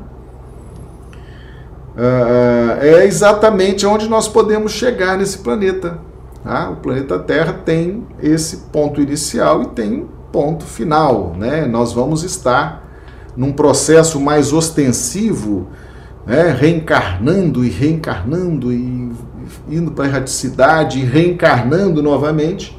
é 2.80 3.04
exatamente 3.04 3.84
onde 3.86 4.08
nós 4.08 4.26
podemos 4.26 4.72
chegar 4.72 5.18
nesse 5.18 5.38
planeta. 5.38 5.98
Tá? 6.42 6.70
O 6.70 6.76
planeta 6.76 7.18
Terra 7.18 7.52
tem 7.52 8.06
esse 8.20 8.56
ponto 8.72 9.00
inicial 9.00 9.62
e 9.62 9.66
tem 9.66 10.08
ponto 10.32 10.64
final. 10.64 11.34
Né? 11.36 11.66
Nós 11.66 11.92
vamos 11.92 12.24
estar 12.24 12.82
num 13.36 13.52
processo 13.52 14.20
mais 14.20 14.52
ostensivo, 14.52 15.68
né, 16.26 16.50
reencarnando 16.50 17.64
e 17.64 17.68
reencarnando 17.68 18.72
e 18.72 19.12
indo 19.68 19.90
para 19.92 20.04
a 20.04 20.08
erraticidade 20.08 21.00
e 21.00 21.04
reencarnando 21.04 22.02
novamente, 22.02 22.78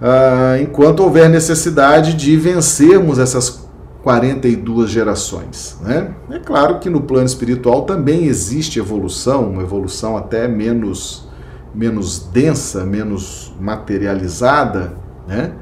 uh, 0.00 0.60
enquanto 0.62 1.00
houver 1.00 1.28
necessidade 1.28 2.14
de 2.14 2.36
vencermos 2.36 3.18
essas 3.18 3.68
42 4.02 4.90
gerações. 4.90 5.78
Né? 5.82 6.14
É 6.30 6.38
claro 6.38 6.78
que 6.78 6.88
no 6.88 7.02
plano 7.02 7.26
espiritual 7.26 7.82
também 7.82 8.26
existe 8.26 8.78
evolução, 8.78 9.50
uma 9.50 9.62
evolução 9.62 10.16
até 10.16 10.46
menos, 10.46 11.28
menos 11.74 12.20
densa, 12.32 12.84
menos 12.84 13.54
materializada, 13.60 14.94
né? 15.26 15.52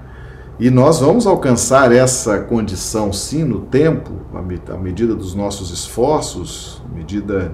E 0.59 0.71
nós 0.71 1.01
vamos 1.01 1.27
alcançar 1.27 1.93
essa 1.93 2.39
condição 2.39 3.13
sim 3.13 3.45
no 3.45 3.61
tempo, 3.61 4.13
à 4.35 4.77
medida 4.79 5.15
dos 5.15 5.35
nossos 5.35 5.71
esforços, 5.71 6.83
à 6.91 6.95
medida 6.97 7.53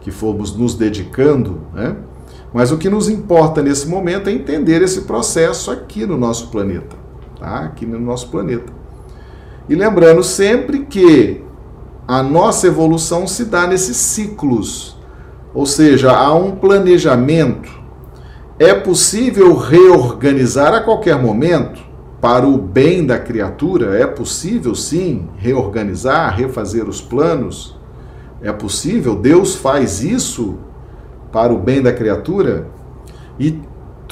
que 0.00 0.10
formos 0.10 0.56
nos 0.56 0.74
dedicando, 0.74 1.60
né? 1.72 1.96
Mas 2.52 2.72
o 2.72 2.78
que 2.78 2.88
nos 2.88 3.08
importa 3.08 3.62
nesse 3.62 3.86
momento 3.86 4.28
é 4.28 4.32
entender 4.32 4.82
esse 4.82 5.02
processo 5.02 5.70
aqui 5.70 6.04
no 6.04 6.16
nosso 6.16 6.48
planeta, 6.48 6.96
tá? 7.38 7.60
Aqui 7.60 7.86
no 7.86 8.00
nosso 8.00 8.28
planeta. 8.28 8.72
E 9.68 9.74
lembrando 9.74 10.24
sempre 10.24 10.80
que 10.86 11.42
a 12.08 12.22
nossa 12.22 12.66
evolução 12.66 13.26
se 13.26 13.44
dá 13.44 13.66
nesses 13.66 13.96
ciclos, 13.96 14.96
ou 15.54 15.66
seja, 15.66 16.12
há 16.12 16.34
um 16.34 16.56
planejamento. 16.56 17.70
É 18.58 18.74
possível 18.74 19.56
reorganizar 19.56 20.72
a 20.72 20.80
qualquer 20.80 21.20
momento? 21.20 21.85
Para 22.26 22.44
o 22.44 22.58
bem 22.58 23.06
da 23.06 23.20
criatura, 23.20 23.96
é 23.96 24.04
possível 24.04 24.74
sim 24.74 25.28
reorganizar, 25.36 26.36
refazer 26.36 26.88
os 26.88 27.00
planos? 27.00 27.78
É 28.42 28.50
possível? 28.50 29.14
Deus 29.14 29.54
faz 29.54 30.02
isso 30.02 30.58
para 31.30 31.54
o 31.54 31.56
bem 31.56 31.80
da 31.80 31.92
criatura? 31.92 32.66
E 33.38 33.60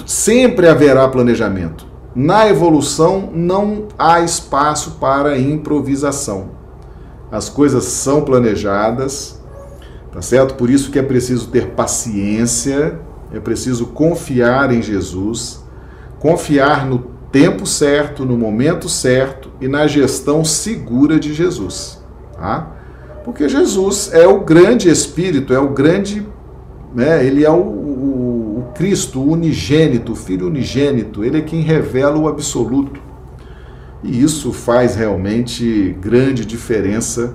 sempre 0.07 0.68
haverá 0.68 1.09
planejamento. 1.09 1.88
Na 2.14 2.48
evolução 2.48 3.31
não 3.35 3.88
há 3.98 4.20
espaço 4.20 4.92
para 5.00 5.37
improvisação. 5.37 6.50
As 7.33 7.48
coisas 7.48 7.83
são 7.83 8.22
planejadas, 8.22 9.42
tá 10.12 10.22
certo? 10.22 10.55
Por 10.55 10.70
isso 10.70 10.92
que 10.92 11.00
é 11.00 11.03
preciso 11.03 11.48
ter 11.48 11.70
paciência, 11.70 12.96
é 13.33 13.40
preciso 13.40 13.87
confiar 13.87 14.72
em 14.72 14.81
Jesus, 14.81 15.64
confiar 16.20 16.87
no 16.87 17.13
tempo 17.35 17.66
certo, 17.66 18.25
no 18.25 18.38
momento 18.38 18.88
certo 18.88 19.51
e 19.61 19.66
na 19.66 19.88
gestão 19.88 20.44
segura 20.44 21.18
de 21.18 21.35
Jesus. 21.35 22.01
Tá? 22.33 22.70
Porque 23.25 23.49
Jesus 23.49 24.09
é 24.12 24.25
o 24.25 24.38
grande 24.38 24.88
Espírito, 24.88 25.53
é 25.53 25.59
o 25.59 25.70
grande. 25.70 26.25
Né, 26.94 27.27
ele 27.27 27.44
é 27.44 27.51
o, 27.51 27.57
o, 27.57 28.59
o 28.61 28.73
Cristo 28.77 29.18
o 29.18 29.33
unigênito, 29.33 30.12
o 30.12 30.14
Filho 30.14 30.47
unigênito, 30.47 31.25
ele 31.25 31.38
é 31.38 31.40
quem 31.40 31.61
revela 31.61 32.16
o 32.16 32.29
absoluto. 32.29 33.01
E 34.01 34.23
isso 34.23 34.53
faz 34.53 34.94
realmente 34.94 35.97
grande 36.01 36.47
diferença. 36.47 37.35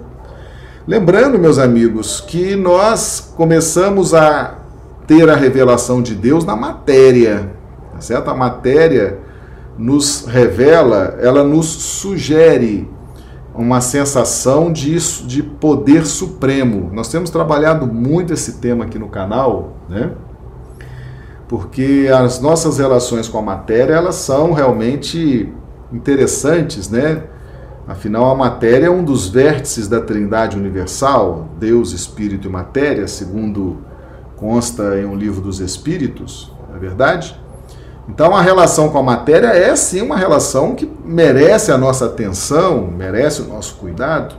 Lembrando, 0.88 1.38
meus 1.38 1.60
amigos, 1.60 2.22
que 2.22 2.56
nós 2.56 3.34
começamos 3.36 4.14
a 4.14 4.60
ter 5.06 5.30
a 5.30 5.36
revelação 5.36 6.02
de 6.02 6.16
Deus 6.16 6.46
na 6.46 6.56
matéria, 6.56 7.52
tá 7.91 8.00
certo? 8.00 8.30
A 8.30 8.34
matéria 8.34 9.28
nos 9.80 10.25
revela, 10.25 11.17
ela 11.21 11.41
nos 11.41 11.67
sugere 11.67 12.86
uma 13.55 13.80
sensação 13.80 14.71
de, 14.73 14.97
de 15.25 15.41
poder 15.41 16.05
supremo. 16.05 16.89
Nós 16.93 17.07
temos 17.07 17.30
trabalhado 17.30 17.88
muito 17.88 18.34
esse 18.34 18.59
tema 18.59 18.84
aqui 18.84 18.99
no 18.99 19.07
canal, 19.07 19.77
né? 19.88 20.11
Porque 21.47 22.09
as 22.13 22.41
nossas 22.41 22.77
relações 22.77 23.30
com 23.30 23.39
a 23.39 23.41
matéria, 23.41 23.93
elas 23.93 24.15
são 24.15 24.51
realmente 24.51 25.51
interessantes, 25.91 26.89
né? 26.89 27.23
Afinal, 27.88 28.30
a 28.30 28.36
matéria 28.36 28.88
é 28.88 28.89
um 28.89 29.03
dos 29.03 29.30
vértices 29.30 29.88
da 29.88 30.01
Trindade 30.01 30.57
Universal, 30.57 31.49
Deus, 31.57 31.93
Espírito 31.93 32.47
e 32.47 32.51
Matéria, 32.51 33.07
segundo 33.07 33.77
consta 34.36 34.99
em 34.99 35.05
um 35.05 35.15
livro 35.15 35.41
dos 35.41 35.59
Espíritos, 35.59 36.53
não 36.69 36.75
é 36.75 36.80
verdade? 36.80 37.39
Então 38.10 38.36
a 38.36 38.41
relação 38.41 38.89
com 38.89 38.97
a 38.97 39.03
matéria 39.03 39.47
é 39.47 39.76
sim 39.76 40.01
uma 40.01 40.18
relação 40.18 40.74
que 40.74 40.91
merece 41.05 41.72
a 41.72 41.78
nossa 41.78 42.07
atenção, 42.07 42.88
merece 42.88 43.41
o 43.41 43.45
nosso 43.45 43.76
cuidado. 43.76 44.36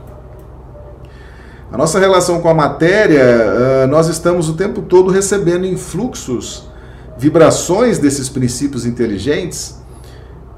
A 1.71 1.77
nossa 1.77 1.97
relação 1.97 2.41
com 2.41 2.49
a 2.49 2.53
matéria, 2.53 3.87
nós 3.87 4.09
estamos 4.09 4.49
o 4.49 4.55
tempo 4.55 4.81
todo 4.81 5.09
recebendo 5.09 5.65
influxos, 5.65 6.69
vibrações 7.17 7.97
desses 7.97 8.27
princípios 8.27 8.85
inteligentes. 8.85 9.79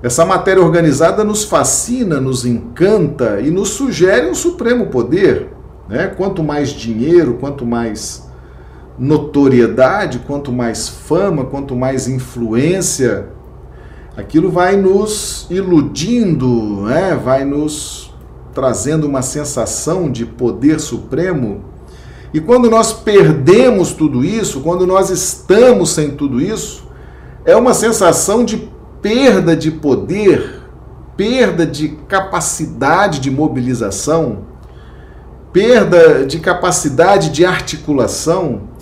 Essa 0.01 0.25
matéria 0.25 0.63
organizada 0.63 1.23
nos 1.23 1.43
fascina, 1.43 2.19
nos 2.19 2.45
encanta 2.45 3.39
e 3.41 3.51
nos 3.51 3.69
sugere 3.69 4.27
um 4.27 4.33
supremo 4.33 4.87
poder. 4.87 5.49
Né? 5.87 6.07
Quanto 6.07 6.43
mais 6.43 6.69
dinheiro, 6.69 7.35
quanto 7.39 7.63
mais 7.63 8.27
notoriedade, 8.97 10.19
quanto 10.19 10.51
mais 10.51 10.87
fama, 10.87 11.45
quanto 11.45 11.75
mais 11.75 12.07
influência, 12.07 13.27
aquilo 14.15 14.51
vai 14.51 14.75
nos 14.75 15.47
iludindo, 15.49 16.81
né? 16.83 17.19
vai 17.21 17.43
nos 17.43 18.13
trazendo 18.53 19.07
uma 19.07 19.21
sensação 19.21 20.11
de 20.11 20.25
poder 20.25 20.79
supremo. 20.79 21.65
E 22.33 22.39
quando 22.39 22.69
nós 22.69 22.93
perdemos 22.93 23.93
tudo 23.93 24.23
isso, 24.23 24.61
quando 24.61 24.87
nós 24.87 25.09
estamos 25.09 25.91
sem 25.91 26.11
tudo 26.11 26.41
isso, 26.41 26.87
é 27.45 27.55
uma 27.55 27.73
sensação 27.73 28.45
de 28.45 28.69
perda 29.01 29.55
de 29.55 29.69
poder, 29.69 30.61
perda 31.17 31.65
de 31.65 31.89
capacidade 32.07 33.19
de 33.19 33.29
mobilização, 33.29 34.45
perda 35.51 36.25
de 36.25 36.39
capacidade 36.39 37.29
de 37.29 37.45
articulação. 37.45 38.72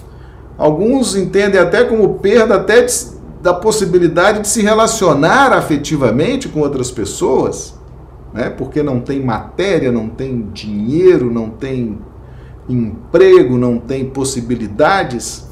Alguns 0.62 1.16
entendem 1.16 1.60
até 1.60 1.84
como 1.84 2.20
perda 2.20 2.58
até 2.58 2.84
de, 2.84 2.94
da 3.42 3.52
possibilidade 3.52 4.42
de 4.42 4.48
se 4.48 4.62
relacionar 4.62 5.52
afetivamente 5.52 6.48
com 6.48 6.60
outras 6.60 6.92
pessoas, 6.92 7.74
né? 8.32 8.48
porque 8.52 8.84
não 8.84 9.00
tem 9.00 9.26
matéria, 9.26 9.92
não 9.92 10.08
tem 10.08 10.50
dinheiro, 10.54 11.34
não 11.34 11.50
tem 11.50 11.98
emprego, 12.70 13.58
não 13.58 13.80
tem 13.80 14.06
possibilidades. 14.06 15.48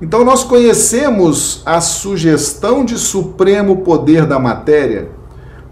Então 0.00 0.24
nós 0.24 0.42
conhecemos 0.42 1.62
a 1.66 1.82
sugestão 1.82 2.82
de 2.82 2.96
supremo 2.96 3.82
poder 3.82 4.24
da 4.24 4.38
matéria, 4.38 5.10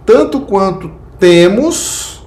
tanto 0.05 0.43
quanto 0.43 0.91
temos, 1.19 2.23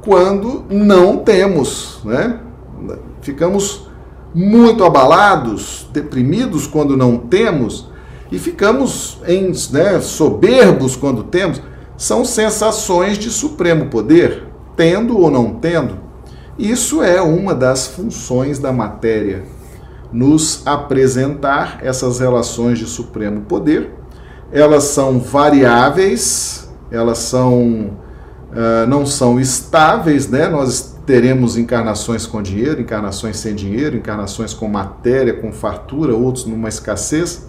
quando 0.00 0.64
não 0.70 1.16
temos, 1.16 1.98
né? 2.04 2.38
Ficamos 3.20 3.86
muito 4.34 4.84
abalados, 4.84 5.88
deprimidos 5.92 6.66
quando 6.66 6.96
não 6.96 7.16
temos 7.16 7.88
e 8.30 8.38
ficamos 8.38 9.18
em, 9.26 9.52
né, 9.72 10.00
soberbos 10.00 10.96
quando 10.96 11.22
temos. 11.24 11.60
São 11.96 12.24
sensações 12.24 13.18
de 13.18 13.30
supremo 13.30 13.86
poder, 13.86 14.44
tendo 14.76 15.18
ou 15.18 15.30
não 15.30 15.54
tendo. 15.54 15.98
Isso 16.58 17.02
é 17.02 17.20
uma 17.20 17.54
das 17.54 17.86
funções 17.86 18.58
da 18.58 18.72
matéria 18.72 19.44
nos 20.12 20.66
apresentar 20.66 21.78
essas 21.82 22.20
relações 22.20 22.78
de 22.78 22.86
supremo 22.86 23.42
poder. 23.42 23.92
Elas 24.52 24.84
são 24.84 25.18
variáveis, 25.18 26.70
elas 26.90 27.18
são 27.18 27.90
uh, 28.52 28.86
não 28.88 29.04
são 29.04 29.40
estáveis, 29.40 30.28
né? 30.28 30.48
Nós 30.48 30.95
teremos 31.06 31.56
encarnações 31.56 32.26
com 32.26 32.42
dinheiro, 32.42 32.80
encarnações 32.80 33.36
sem 33.36 33.54
dinheiro, 33.54 33.96
encarnações 33.96 34.52
com 34.52 34.68
matéria, 34.68 35.32
com 35.32 35.52
fartura, 35.52 36.14
outros 36.14 36.44
numa 36.44 36.68
escassez. 36.68 37.48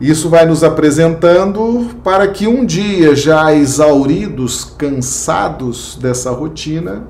Isso 0.00 0.30
vai 0.30 0.46
nos 0.46 0.64
apresentando 0.64 1.90
para 2.02 2.26
que 2.26 2.48
um 2.48 2.64
dia, 2.64 3.14
já 3.14 3.54
exauridos, 3.54 4.64
cansados 4.64 5.96
dessa 6.00 6.30
rotina, 6.30 7.04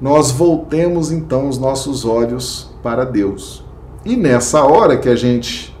nós 0.00 0.30
voltemos 0.30 1.10
então 1.10 1.48
os 1.48 1.58
nossos 1.58 2.04
olhos 2.04 2.72
para 2.82 3.04
Deus. 3.04 3.64
E 4.04 4.16
nessa 4.16 4.62
hora 4.62 4.96
que 4.96 5.08
a 5.08 5.16
gente 5.16 5.76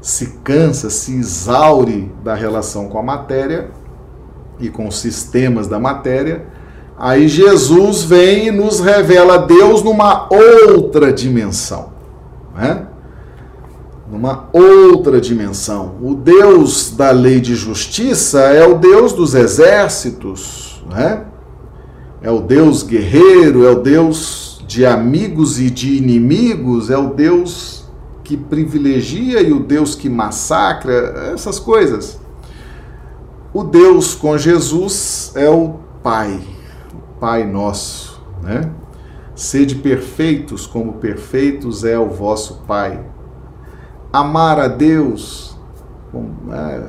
se 0.00 0.38
cansa, 0.44 0.90
se 0.90 1.16
exaure 1.16 2.12
da 2.22 2.34
relação 2.34 2.88
com 2.88 2.98
a 2.98 3.02
matéria 3.02 3.70
e 4.58 4.68
com 4.68 4.88
os 4.88 4.98
sistemas 4.98 5.68
da 5.68 5.78
matéria, 5.78 6.55
aí 6.98 7.28
Jesus 7.28 8.02
vem 8.02 8.48
e 8.48 8.50
nos 8.50 8.80
revela 8.80 9.38
Deus 9.38 9.82
numa 9.82 10.28
outra 10.30 11.12
dimensão. 11.12 11.90
Né? 12.54 12.86
Numa 14.10 14.48
outra 14.52 15.20
dimensão. 15.20 15.96
O 16.00 16.14
Deus 16.14 16.90
da 16.96 17.10
lei 17.10 17.40
de 17.40 17.54
justiça 17.54 18.40
é 18.40 18.66
o 18.66 18.78
Deus 18.78 19.12
dos 19.12 19.34
exércitos, 19.34 20.82
né? 20.90 21.24
é 22.22 22.30
o 22.30 22.40
Deus 22.40 22.82
guerreiro, 22.82 23.66
é 23.66 23.70
o 23.70 23.80
Deus 23.80 24.64
de 24.66 24.84
amigos 24.84 25.60
e 25.60 25.70
de 25.70 25.96
inimigos, 25.96 26.90
é 26.90 26.96
o 26.98 27.14
Deus 27.14 27.84
que 28.24 28.36
privilegia 28.36 29.40
e 29.40 29.52
o 29.52 29.60
Deus 29.60 29.94
que 29.94 30.08
massacra, 30.08 31.32
essas 31.32 31.60
coisas. 31.60 32.18
O 33.54 33.62
Deus 33.62 34.14
com 34.14 34.36
Jesus 34.36 35.32
é 35.34 35.48
o 35.48 35.76
Pai, 36.02 36.40
Pai 37.20 37.44
nosso, 37.44 38.20
né? 38.42 38.70
Sede 39.34 39.74
perfeitos 39.74 40.66
como 40.66 40.94
perfeitos 40.94 41.84
é 41.84 41.98
o 41.98 42.08
vosso 42.08 42.62
Pai. 42.66 43.04
Amar 44.12 44.58
a 44.58 44.68
Deus 44.68 45.58
é, 46.50 46.88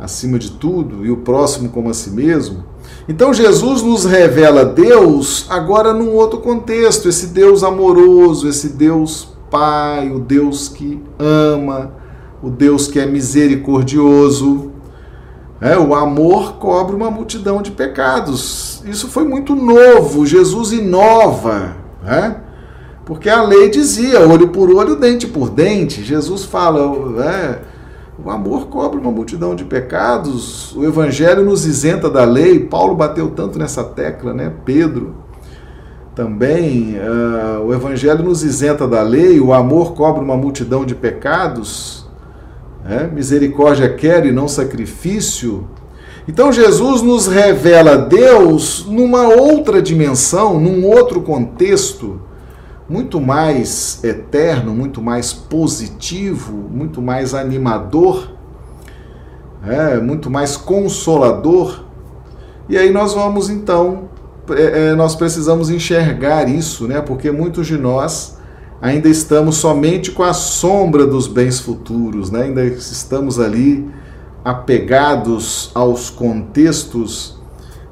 acima 0.00 0.38
de 0.38 0.52
tudo 0.52 1.06
e 1.06 1.10
o 1.10 1.18
próximo 1.18 1.68
como 1.68 1.88
a 1.88 1.94
si 1.94 2.10
mesmo 2.10 2.74
então 3.08 3.34
Jesus 3.34 3.82
nos 3.82 4.04
revela 4.04 4.64
Deus 4.64 5.46
agora 5.48 5.92
num 5.92 6.12
outro 6.14 6.40
contexto, 6.40 7.08
esse 7.08 7.28
Deus 7.28 7.62
amoroso, 7.62 8.48
esse 8.48 8.70
Deus 8.70 9.28
Pai, 9.50 10.10
o 10.10 10.18
Deus 10.18 10.68
que 10.68 11.00
ama, 11.18 11.92
o 12.42 12.50
Deus 12.50 12.88
que 12.88 12.98
é 12.98 13.06
misericordioso. 13.06 14.72
É, 15.64 15.78
o 15.78 15.94
amor 15.94 16.56
cobre 16.56 16.94
uma 16.94 17.10
multidão 17.10 17.62
de 17.62 17.70
pecados. 17.70 18.82
Isso 18.84 19.08
foi 19.08 19.24
muito 19.24 19.54
novo. 19.54 20.26
Jesus 20.26 20.72
inova, 20.72 21.74
né? 22.02 22.36
porque 23.06 23.30
a 23.30 23.42
lei 23.42 23.70
dizia 23.70 24.20
olho 24.20 24.48
por 24.48 24.70
olho, 24.70 24.94
dente 24.94 25.26
por 25.26 25.48
dente. 25.48 26.04
Jesus 26.04 26.44
fala, 26.44 26.80
é, 27.24 27.60
o 28.22 28.30
amor 28.30 28.66
cobre 28.66 29.00
uma 29.00 29.10
multidão 29.10 29.54
de 29.54 29.64
pecados, 29.64 30.76
o 30.76 30.84
evangelho 30.84 31.42
nos 31.42 31.64
isenta 31.64 32.10
da 32.10 32.24
lei. 32.24 32.60
Paulo 32.60 32.94
bateu 32.94 33.30
tanto 33.30 33.58
nessa 33.58 33.82
tecla, 33.82 34.34
né? 34.34 34.52
Pedro 34.66 35.14
também. 36.14 36.96
Uh, 36.98 37.64
o 37.64 37.72
evangelho 37.72 38.22
nos 38.22 38.42
isenta 38.42 38.86
da 38.86 39.00
lei, 39.00 39.40
o 39.40 39.54
amor 39.54 39.94
cobre 39.94 40.22
uma 40.22 40.36
multidão 40.36 40.84
de 40.84 40.94
pecados. 40.94 42.03
Né? 42.84 43.10
Misericórdia 43.12 43.88
quer 43.88 44.26
e 44.26 44.30
não 44.30 44.46
sacrifício. 44.46 45.66
Então 46.28 46.52
Jesus 46.52 47.02
nos 47.02 47.26
revela 47.26 47.96
Deus 47.96 48.86
numa 48.86 49.28
outra 49.28 49.80
dimensão, 49.80 50.60
num 50.60 50.86
outro 50.86 51.22
contexto 51.22 52.20
muito 52.88 53.20
mais 53.20 54.04
eterno, 54.04 54.74
muito 54.74 55.00
mais 55.00 55.32
positivo, 55.32 56.52
muito 56.52 57.00
mais 57.00 57.34
animador, 57.34 58.30
é, 59.66 59.98
muito 59.98 60.30
mais 60.30 60.56
consolador. 60.56 61.84
E 62.68 62.76
aí 62.76 62.90
nós 62.90 63.14
vamos 63.14 63.48
então, 63.48 64.08
é, 64.50 64.90
é, 64.90 64.94
nós 64.94 65.14
precisamos 65.14 65.70
enxergar 65.70 66.48
isso, 66.48 66.86
né? 66.86 67.00
Porque 67.00 67.30
muitos 67.30 67.66
de 67.66 67.78
nós 67.78 68.33
ainda 68.84 69.08
estamos 69.08 69.56
somente 69.56 70.10
com 70.10 70.22
a 70.22 70.34
sombra 70.34 71.06
dos 71.06 71.26
bens 71.26 71.58
futuros, 71.58 72.30
né? 72.30 72.42
Ainda 72.42 72.62
estamos 72.62 73.40
ali 73.40 73.88
apegados 74.44 75.70
aos 75.74 76.10
contextos 76.10 77.40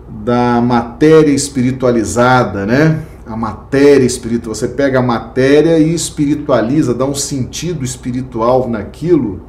da 0.07 0.61
matéria 0.61 1.33
espiritualizada, 1.33 2.67
né? 2.67 3.07
a 3.25 3.35
matéria 3.35 4.05
espiritual. 4.05 4.55
Você 4.55 4.69
pega 4.69 4.99
a 4.99 5.03
matéria 5.03 5.79
e 5.79 5.95
espiritualiza, 5.95 6.93
dá 6.93 7.07
um 7.07 7.15
sentido 7.15 7.83
espiritual 7.83 8.69
naquilo. 8.69 9.41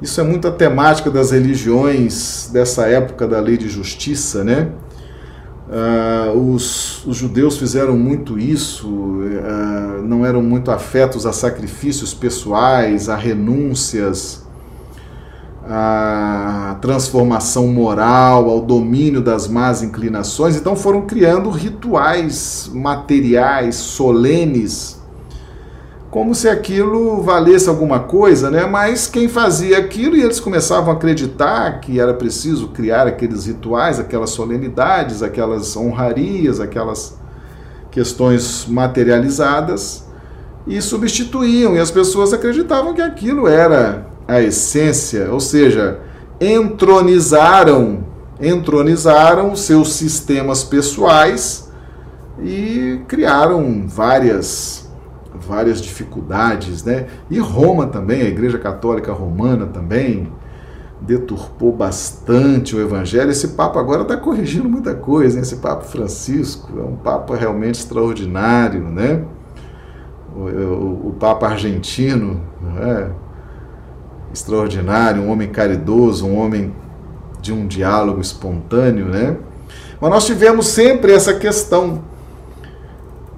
Isso 0.00 0.20
é 0.20 0.24
muito 0.24 0.46
a 0.46 0.52
temática 0.52 1.10
das 1.10 1.32
religiões 1.32 2.48
dessa 2.52 2.86
época 2.86 3.26
da 3.26 3.40
lei 3.40 3.56
de 3.56 3.68
justiça, 3.68 4.44
né? 4.44 4.68
Uh, 5.74 6.54
os, 6.54 7.04
os, 7.04 7.16
judeus 7.16 7.56
fizeram 7.56 7.96
muito 7.96 8.38
isso, 8.38 8.86
uh, 8.86 10.02
não 10.04 10.24
eram 10.24 10.40
muito 10.40 10.70
afetos 10.70 11.26
a 11.26 11.32
sacrifícios 11.32 12.14
pessoais, 12.14 13.08
a 13.08 13.16
renúncias, 13.16 14.44
à 15.64 16.78
transformação 16.80 17.66
moral, 17.66 18.48
ao 18.48 18.60
domínio 18.60 19.20
das 19.20 19.48
más 19.48 19.82
inclinações. 19.82 20.54
Então 20.54 20.76
foram 20.76 21.02
criando 21.02 21.50
rituais 21.50 22.70
materiais, 22.72 23.74
solenes, 23.74 25.02
como 26.14 26.32
se 26.32 26.48
aquilo 26.48 27.22
valesse 27.22 27.68
alguma 27.68 27.98
coisa, 27.98 28.48
né? 28.48 28.64
Mas 28.66 29.08
quem 29.08 29.26
fazia 29.26 29.78
aquilo 29.78 30.14
e 30.16 30.22
eles 30.22 30.38
começavam 30.38 30.92
a 30.92 30.96
acreditar 30.96 31.80
que 31.80 31.98
era 31.98 32.14
preciso 32.14 32.68
criar 32.68 33.04
aqueles 33.08 33.46
rituais, 33.46 33.98
aquelas 33.98 34.30
solenidades, 34.30 35.24
aquelas 35.24 35.76
honrarias, 35.76 36.60
aquelas 36.60 37.18
questões 37.90 38.64
materializadas 38.68 40.04
e 40.68 40.80
substituíam, 40.80 41.74
e 41.74 41.80
as 41.80 41.90
pessoas 41.90 42.32
acreditavam 42.32 42.94
que 42.94 43.02
aquilo 43.02 43.48
era 43.48 44.06
a 44.28 44.40
essência, 44.40 45.32
ou 45.32 45.40
seja, 45.40 45.98
entronizaram, 46.40 48.04
entronizaram 48.40 49.56
seus 49.56 49.94
sistemas 49.94 50.62
pessoais 50.62 51.68
e 52.40 53.00
criaram 53.08 53.84
várias 53.88 54.83
várias 55.34 55.80
dificuldades, 55.80 56.84
né? 56.84 57.06
E 57.30 57.38
Roma 57.38 57.86
também, 57.86 58.22
a 58.22 58.28
Igreja 58.28 58.58
Católica 58.58 59.12
Romana 59.12 59.66
também 59.66 60.32
deturpou 61.00 61.72
bastante 61.72 62.74
o 62.74 62.80
Evangelho. 62.80 63.30
Esse 63.30 63.48
Papa 63.48 63.78
agora 63.78 64.02
está 64.02 64.16
corrigindo 64.16 64.68
muita 64.68 64.94
coisa, 64.94 65.36
hein? 65.36 65.42
esse 65.42 65.56
Papa 65.56 65.82
Francisco 65.82 66.78
é 66.78 66.82
um 66.82 66.96
Papa 66.96 67.36
realmente 67.36 67.80
extraordinário, 67.80 68.82
né? 68.82 69.22
O, 70.34 70.40
o, 70.40 71.08
o 71.08 71.12
Papa 71.18 71.46
argentino, 71.46 72.40
é? 72.80 73.10
extraordinário, 74.32 75.22
um 75.22 75.30
homem 75.30 75.48
caridoso, 75.48 76.26
um 76.26 76.36
homem 76.38 76.74
de 77.40 77.52
um 77.52 77.66
diálogo 77.66 78.20
espontâneo, 78.20 79.06
né? 79.06 79.36
Mas 80.00 80.10
nós 80.10 80.26
tivemos 80.26 80.68
sempre 80.68 81.12
essa 81.12 81.34
questão 81.34 82.02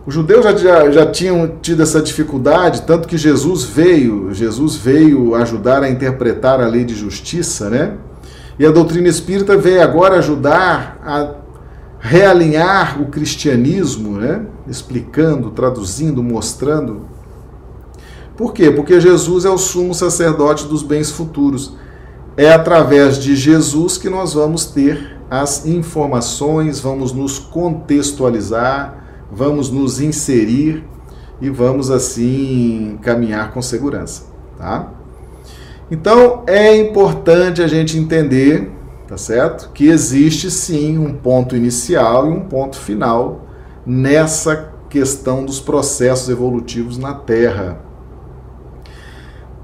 os 0.06 0.14
judeus 0.14 0.44
já, 0.44 0.56
já, 0.56 0.90
já, 0.90 1.06
tinham 1.06 1.56
tido 1.60 1.82
essa 1.82 2.00
dificuldade, 2.00 2.82
tanto 2.82 3.08
que 3.08 3.18
Jesus 3.18 3.64
veio, 3.64 4.32
Jesus 4.32 4.76
veio 4.76 5.34
ajudar 5.34 5.82
a 5.82 5.90
interpretar 5.90 6.60
a 6.60 6.68
lei 6.68 6.84
de 6.84 6.94
justiça, 6.94 7.68
né? 7.68 7.96
E 8.56 8.64
a 8.64 8.70
doutrina 8.70 9.08
espírita 9.08 9.56
veio 9.56 9.82
agora 9.82 10.18
ajudar 10.18 11.00
a 11.04 11.34
realinhar 11.98 13.02
o 13.02 13.06
cristianismo, 13.06 14.16
né? 14.16 14.46
Explicando, 14.68 15.50
traduzindo, 15.50 16.22
mostrando. 16.22 17.08
Por 18.36 18.52
quê? 18.52 18.70
Porque 18.70 19.00
Jesus 19.00 19.44
é 19.44 19.50
o 19.50 19.58
sumo 19.58 19.92
sacerdote 19.92 20.66
dos 20.66 20.84
bens 20.84 21.10
futuros. 21.10 21.74
É 22.36 22.52
através 22.52 23.18
de 23.18 23.34
Jesus 23.34 23.98
que 23.98 24.08
nós 24.08 24.34
vamos 24.34 24.66
ter 24.66 25.18
as 25.28 25.66
informações, 25.66 26.78
vamos 26.78 27.12
nos 27.12 27.40
contextualizar 27.40 29.05
vamos 29.30 29.70
nos 29.70 30.00
inserir 30.00 30.84
e 31.40 31.50
vamos 31.50 31.90
assim 31.90 32.98
caminhar 33.02 33.52
com 33.52 33.60
segurança, 33.60 34.24
tá? 34.56 34.92
Então 35.90 36.42
é 36.46 36.76
importante 36.76 37.62
a 37.62 37.68
gente 37.68 37.96
entender, 37.98 38.70
tá 39.06 39.16
certo? 39.16 39.70
Que 39.72 39.88
existe 39.88 40.50
sim 40.50 40.98
um 40.98 41.14
ponto 41.14 41.54
inicial 41.54 42.26
e 42.26 42.30
um 42.30 42.40
ponto 42.40 42.76
final 42.76 43.46
nessa 43.84 44.72
questão 44.88 45.44
dos 45.44 45.60
processos 45.60 46.28
evolutivos 46.28 46.98
na 46.98 47.14
Terra. 47.14 47.80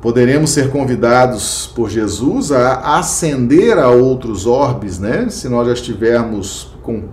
Poderemos 0.00 0.50
ser 0.50 0.70
convidados 0.70 1.66
por 1.74 1.88
Jesus 1.88 2.50
a 2.50 2.98
ascender 2.98 3.78
a 3.78 3.88
outros 3.88 4.46
orbes, 4.46 4.98
né? 4.98 5.28
Se 5.28 5.48
nós 5.48 5.66
já 5.66 5.72
estivermos 5.74 6.76
com 6.82 7.04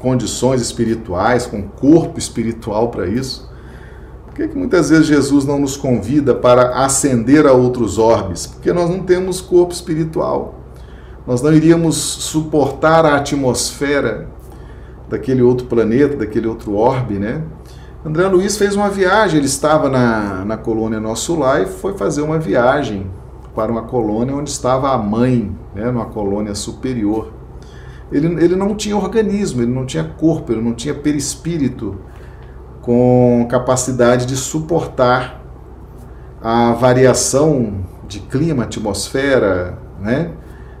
condições 0.00 0.60
espirituais, 0.60 1.46
com 1.46 1.62
corpo 1.62 2.18
espiritual 2.18 2.88
para 2.88 3.06
isso? 3.06 3.48
Por 4.26 4.34
que, 4.34 4.48
que 4.48 4.56
muitas 4.56 4.90
vezes 4.90 5.06
Jesus 5.06 5.44
não 5.44 5.58
nos 5.58 5.76
convida 5.76 6.34
para 6.34 6.84
ascender 6.84 7.46
a 7.46 7.52
outros 7.52 7.98
orbes? 7.98 8.46
Porque 8.46 8.72
nós 8.72 8.88
não 8.88 9.00
temos 9.00 9.40
corpo 9.40 9.72
espiritual. 9.72 10.54
Nós 11.26 11.42
não 11.42 11.52
iríamos 11.52 11.96
suportar 11.96 13.04
a 13.04 13.16
atmosfera 13.16 14.28
daquele 15.08 15.42
outro 15.42 15.66
planeta, 15.66 16.16
daquele 16.16 16.48
outro 16.48 16.74
orbe, 16.76 17.18
né? 17.18 17.42
André 18.04 18.26
Luiz 18.28 18.56
fez 18.56 18.74
uma 18.74 18.88
viagem, 18.88 19.38
ele 19.38 19.46
estava 19.46 19.88
na, 19.88 20.44
na 20.44 20.56
colônia 20.56 20.98
Nosso 20.98 21.38
Lar 21.38 21.62
e 21.62 21.66
foi 21.66 21.92
fazer 21.92 22.22
uma 22.22 22.38
viagem 22.38 23.10
para 23.54 23.70
uma 23.70 23.82
colônia 23.82 24.34
onde 24.34 24.48
estava 24.48 24.90
a 24.90 24.96
mãe, 24.96 25.54
né, 25.74 25.90
numa 25.90 26.06
colônia 26.06 26.54
superior 26.54 27.39
ele, 28.12 28.26
ele 28.42 28.56
não 28.56 28.74
tinha 28.74 28.96
organismo, 28.96 29.62
ele 29.62 29.72
não 29.72 29.86
tinha 29.86 30.04
corpo, 30.04 30.52
ele 30.52 30.60
não 30.60 30.74
tinha 30.74 30.94
perispírito 30.94 31.98
com 32.82 33.46
capacidade 33.48 34.26
de 34.26 34.36
suportar 34.36 35.40
a 36.42 36.72
variação 36.72 37.84
de 38.08 38.20
clima, 38.20 38.64
atmosfera, 38.64 39.78
né? 40.00 40.30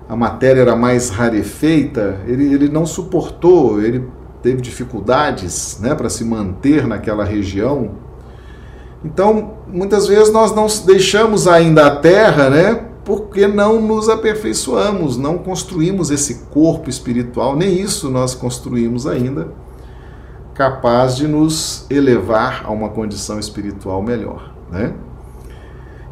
A 0.08 0.16
matéria 0.16 0.62
era 0.62 0.74
mais 0.74 1.08
rarefeita, 1.10 2.20
ele, 2.26 2.52
ele 2.52 2.68
não 2.68 2.84
suportou, 2.84 3.80
ele 3.80 4.08
teve 4.42 4.60
dificuldades 4.60 5.78
né, 5.80 5.94
para 5.94 6.10
se 6.10 6.24
manter 6.24 6.86
naquela 6.86 7.24
região. 7.24 7.92
Então, 9.04 9.54
muitas 9.68 10.08
vezes 10.08 10.32
nós 10.32 10.52
não 10.54 10.66
deixamos 10.84 11.46
ainda 11.46 11.86
a 11.86 11.96
Terra, 11.96 12.50
né, 12.50 12.86
porque 13.04 13.46
não 13.46 13.80
nos 13.80 14.08
aperfeiçoamos, 14.08 15.16
não 15.16 15.38
construímos 15.38 16.10
esse 16.10 16.46
corpo 16.50 16.90
espiritual, 16.90 17.56
nem 17.56 17.80
isso 17.80 18.10
nós 18.10 18.34
construímos 18.34 19.06
ainda, 19.06 19.48
capaz 20.54 21.16
de 21.16 21.26
nos 21.26 21.86
elevar 21.88 22.64
a 22.66 22.70
uma 22.70 22.90
condição 22.90 23.38
espiritual 23.38 24.02
melhor. 24.02 24.52
Né? 24.70 24.92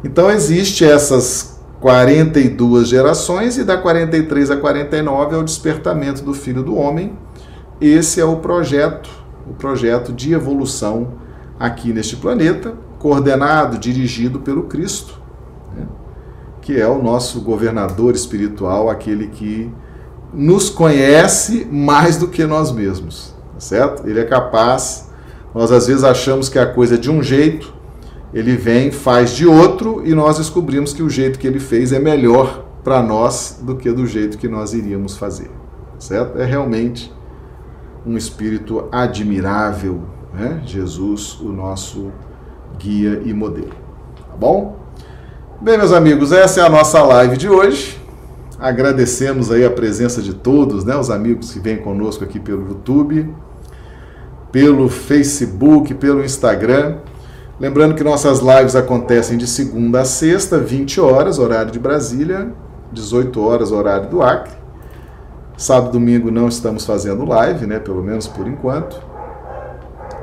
Então 0.03 0.31
existe 0.31 0.83
essas 0.83 1.59
42 1.79 2.87
gerações 2.87 3.57
e 3.57 3.63
da 3.63 3.77
43 3.77 4.51
a 4.51 4.57
49 4.57 5.35
é 5.35 5.37
o 5.37 5.43
despertamento 5.43 6.23
do 6.23 6.33
Filho 6.33 6.63
do 6.63 6.75
Homem. 6.75 7.13
Esse 7.79 8.19
é 8.19 8.25
o 8.25 8.37
projeto, 8.37 9.09
o 9.49 9.53
projeto 9.53 10.11
de 10.11 10.33
evolução 10.33 11.13
aqui 11.59 11.93
neste 11.93 12.15
planeta, 12.15 12.73
coordenado, 12.97 13.77
dirigido 13.77 14.39
pelo 14.39 14.63
Cristo 14.63 15.18
que 16.69 16.79
é 16.79 16.87
o 16.87 17.01
nosso 17.01 17.41
governador 17.41 18.13
espiritual, 18.13 18.91
aquele 18.91 19.25
que 19.29 19.73
nos 20.31 20.69
conhece 20.69 21.65
mais 21.65 22.15
do 22.15 22.27
que 22.27 22.45
nós 22.45 22.71
mesmos, 22.71 23.33
tá 23.55 23.59
certo? 23.59 24.07
Ele 24.07 24.19
é 24.19 24.23
capaz, 24.23 25.09
nós 25.51 25.71
às 25.71 25.87
vezes 25.87 26.03
achamos 26.03 26.47
que 26.47 26.59
a 26.59 26.67
coisa 26.67 26.93
é 26.93 26.97
de 26.99 27.09
um 27.09 27.23
jeito, 27.23 27.73
ele 28.31 28.55
vem, 28.55 28.91
faz 28.91 29.31
de 29.31 29.47
outro 29.47 30.03
e 30.05 30.13
nós 30.13 30.37
descobrimos 30.37 30.93
que 30.93 31.01
o 31.01 31.09
jeito 31.09 31.39
que 31.39 31.47
ele 31.47 31.59
fez 31.59 31.91
é 31.91 31.97
melhor 31.97 32.63
para 32.83 33.01
nós 33.01 33.59
do 33.63 33.75
que 33.75 33.91
do 33.91 34.05
jeito 34.05 34.37
que 34.37 34.47
nós 34.47 34.71
iríamos 34.71 35.17
fazer, 35.17 35.47
tá 35.93 35.99
certo? 35.99 36.39
É 36.39 36.45
realmente 36.45 37.11
um 38.05 38.15
espírito 38.15 38.87
admirável, 38.91 40.03
né? 40.31 40.61
Jesus, 40.67 41.39
o 41.41 41.51
nosso 41.51 42.11
guia 42.77 43.23
e 43.25 43.33
modelo, 43.33 43.73
tá 44.15 44.37
bom? 44.37 44.77
Bem, 45.61 45.77
meus 45.77 45.91
amigos, 45.91 46.31
essa 46.31 46.61
é 46.61 46.63
a 46.63 46.69
nossa 46.69 47.03
live 47.03 47.35
de 47.35 47.49
hoje. 47.49 48.01
Agradecemos 48.57 49.51
aí 49.51 49.65
a 49.65 49.69
presença 49.69 50.21
de 50.21 50.33
todos, 50.33 50.85
né, 50.85 50.95
os 50.95 51.09
amigos 51.09 51.51
que 51.51 51.59
vêm 51.59 51.75
conosco 51.75 52.23
aqui 52.23 52.39
pelo 52.39 52.65
YouTube, 52.65 53.29
pelo 54.53 54.87
Facebook, 54.87 55.93
pelo 55.95 56.23
Instagram. 56.23 56.99
Lembrando 57.59 57.93
que 57.93 58.05
nossas 58.05 58.39
lives 58.39 58.73
acontecem 58.73 59.37
de 59.37 59.45
segunda 59.45 59.99
a 59.99 60.05
sexta, 60.05 60.57
20 60.57 61.01
horas, 61.01 61.39
horário 61.39 61.71
de 61.73 61.79
Brasília, 61.79 62.53
18 62.93 63.45
horas, 63.45 63.73
horário 63.73 64.09
do 64.09 64.21
Acre. 64.21 64.53
Sábado 65.57 65.89
e 65.89 65.91
domingo 65.91 66.31
não 66.31 66.47
estamos 66.47 66.85
fazendo 66.85 67.25
live, 67.25 67.67
né, 67.67 67.79
pelo 67.79 68.01
menos 68.01 68.29
por 68.29 68.47
enquanto. 68.47 68.97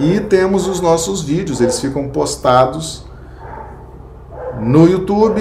E 0.01 0.19
temos 0.19 0.67
os 0.67 0.81
nossos 0.81 1.21
vídeos, 1.21 1.61
eles 1.61 1.79
ficam 1.79 2.09
postados 2.09 3.06
no 4.61 4.89
YouTube, 4.89 5.41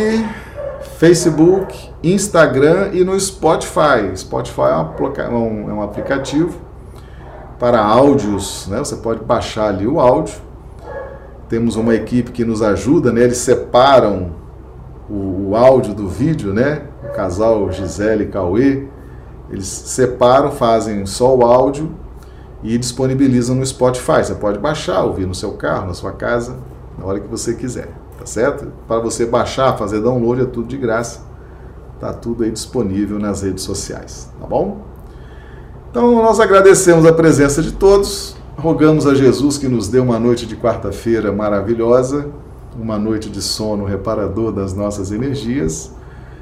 Facebook, 0.97 1.91
Instagram 2.03 2.89
e 2.93 3.03
no 3.03 3.19
Spotify. 3.19 4.15
Spotify 4.15 4.61
é 5.19 5.27
um, 5.29 5.69
é 5.69 5.73
um 5.73 5.81
aplicativo 5.81 6.59
para 7.57 7.81
áudios, 7.81 8.67
né? 8.67 8.79
Você 8.79 8.97
pode 8.97 9.23
baixar 9.23 9.67
ali 9.69 9.87
o 9.87 9.99
áudio. 9.99 10.35
Temos 11.47 11.75
uma 11.75 11.93
equipe 11.95 12.31
que 12.31 12.43
nos 12.43 12.61
ajuda, 12.61 13.11
né? 13.11 13.21
Eles 13.21 13.37
separam 13.37 14.31
o, 15.09 15.49
o 15.49 15.55
áudio 15.55 15.93
do 15.93 16.07
vídeo, 16.07 16.53
né? 16.53 16.83
O 17.03 17.13
casal 17.13 17.71
Gisele 17.71 18.25
e 18.25 18.27
Cauê, 18.27 18.87
eles 19.49 19.67
separam, 19.67 20.51
fazem 20.51 21.05
só 21.05 21.33
o 21.35 21.43
áudio 21.43 21.91
e 22.63 22.77
disponibilizam 22.77 23.55
no 23.55 23.65
Spotify. 23.65 24.23
Você 24.23 24.35
pode 24.35 24.59
baixar, 24.59 25.03
ouvir 25.03 25.25
no 25.25 25.35
seu 25.35 25.53
carro, 25.53 25.87
na 25.87 25.93
sua 25.93 26.11
casa, 26.11 26.57
na 26.97 27.05
hora 27.05 27.19
que 27.19 27.27
você 27.27 27.53
quiser 27.53 28.04
tá 28.25 28.31
certo? 28.31 28.71
Para 28.87 28.99
você 28.99 29.23
baixar, 29.23 29.77
fazer 29.77 30.01
download 30.01 30.41
é 30.41 30.45
tudo 30.45 30.67
de 30.67 30.77
graça. 30.77 31.21
Tá 31.99 32.11
tudo 32.11 32.43
aí 32.43 32.51
disponível 32.51 33.19
nas 33.19 33.43
redes 33.43 33.63
sociais, 33.63 34.29
tá 34.39 34.47
bom? 34.47 34.81
Então 35.91 36.15
nós 36.15 36.39
agradecemos 36.39 37.05
a 37.05 37.13
presença 37.13 37.61
de 37.61 37.71
todos, 37.71 38.35
rogamos 38.57 39.07
a 39.07 39.13
Jesus 39.13 39.57
que 39.57 39.67
nos 39.67 39.87
dê 39.87 39.99
uma 39.99 40.19
noite 40.19 40.45
de 40.45 40.57
quarta-feira 40.57 41.31
maravilhosa, 41.31 42.29
uma 42.77 42.97
noite 42.97 43.29
de 43.29 43.41
sono 43.41 43.85
reparador 43.85 44.51
das 44.51 44.73
nossas 44.73 45.11
energias. 45.11 45.93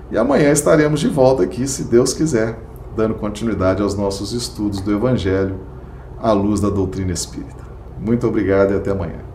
E 0.09 0.17
amanhã 0.17 0.51
estaremos 0.51 1.01
de 1.01 1.09
volta 1.09 1.43
aqui, 1.43 1.67
se 1.67 1.84
Deus 1.84 2.13
quiser, 2.13 2.57
dando 2.95 3.13
continuidade 3.13 3.81
aos 3.81 3.93
nossos 3.93 4.31
estudos 4.31 4.79
do 4.81 4.91
Evangelho 4.91 5.59
à 6.19 6.31
luz 6.31 6.59
da 6.59 6.69
doutrina 6.69 7.11
espírita. 7.11 7.63
Muito 7.99 8.25
obrigado 8.25 8.71
e 8.71 8.77
até 8.77 8.91
amanhã. 8.91 9.32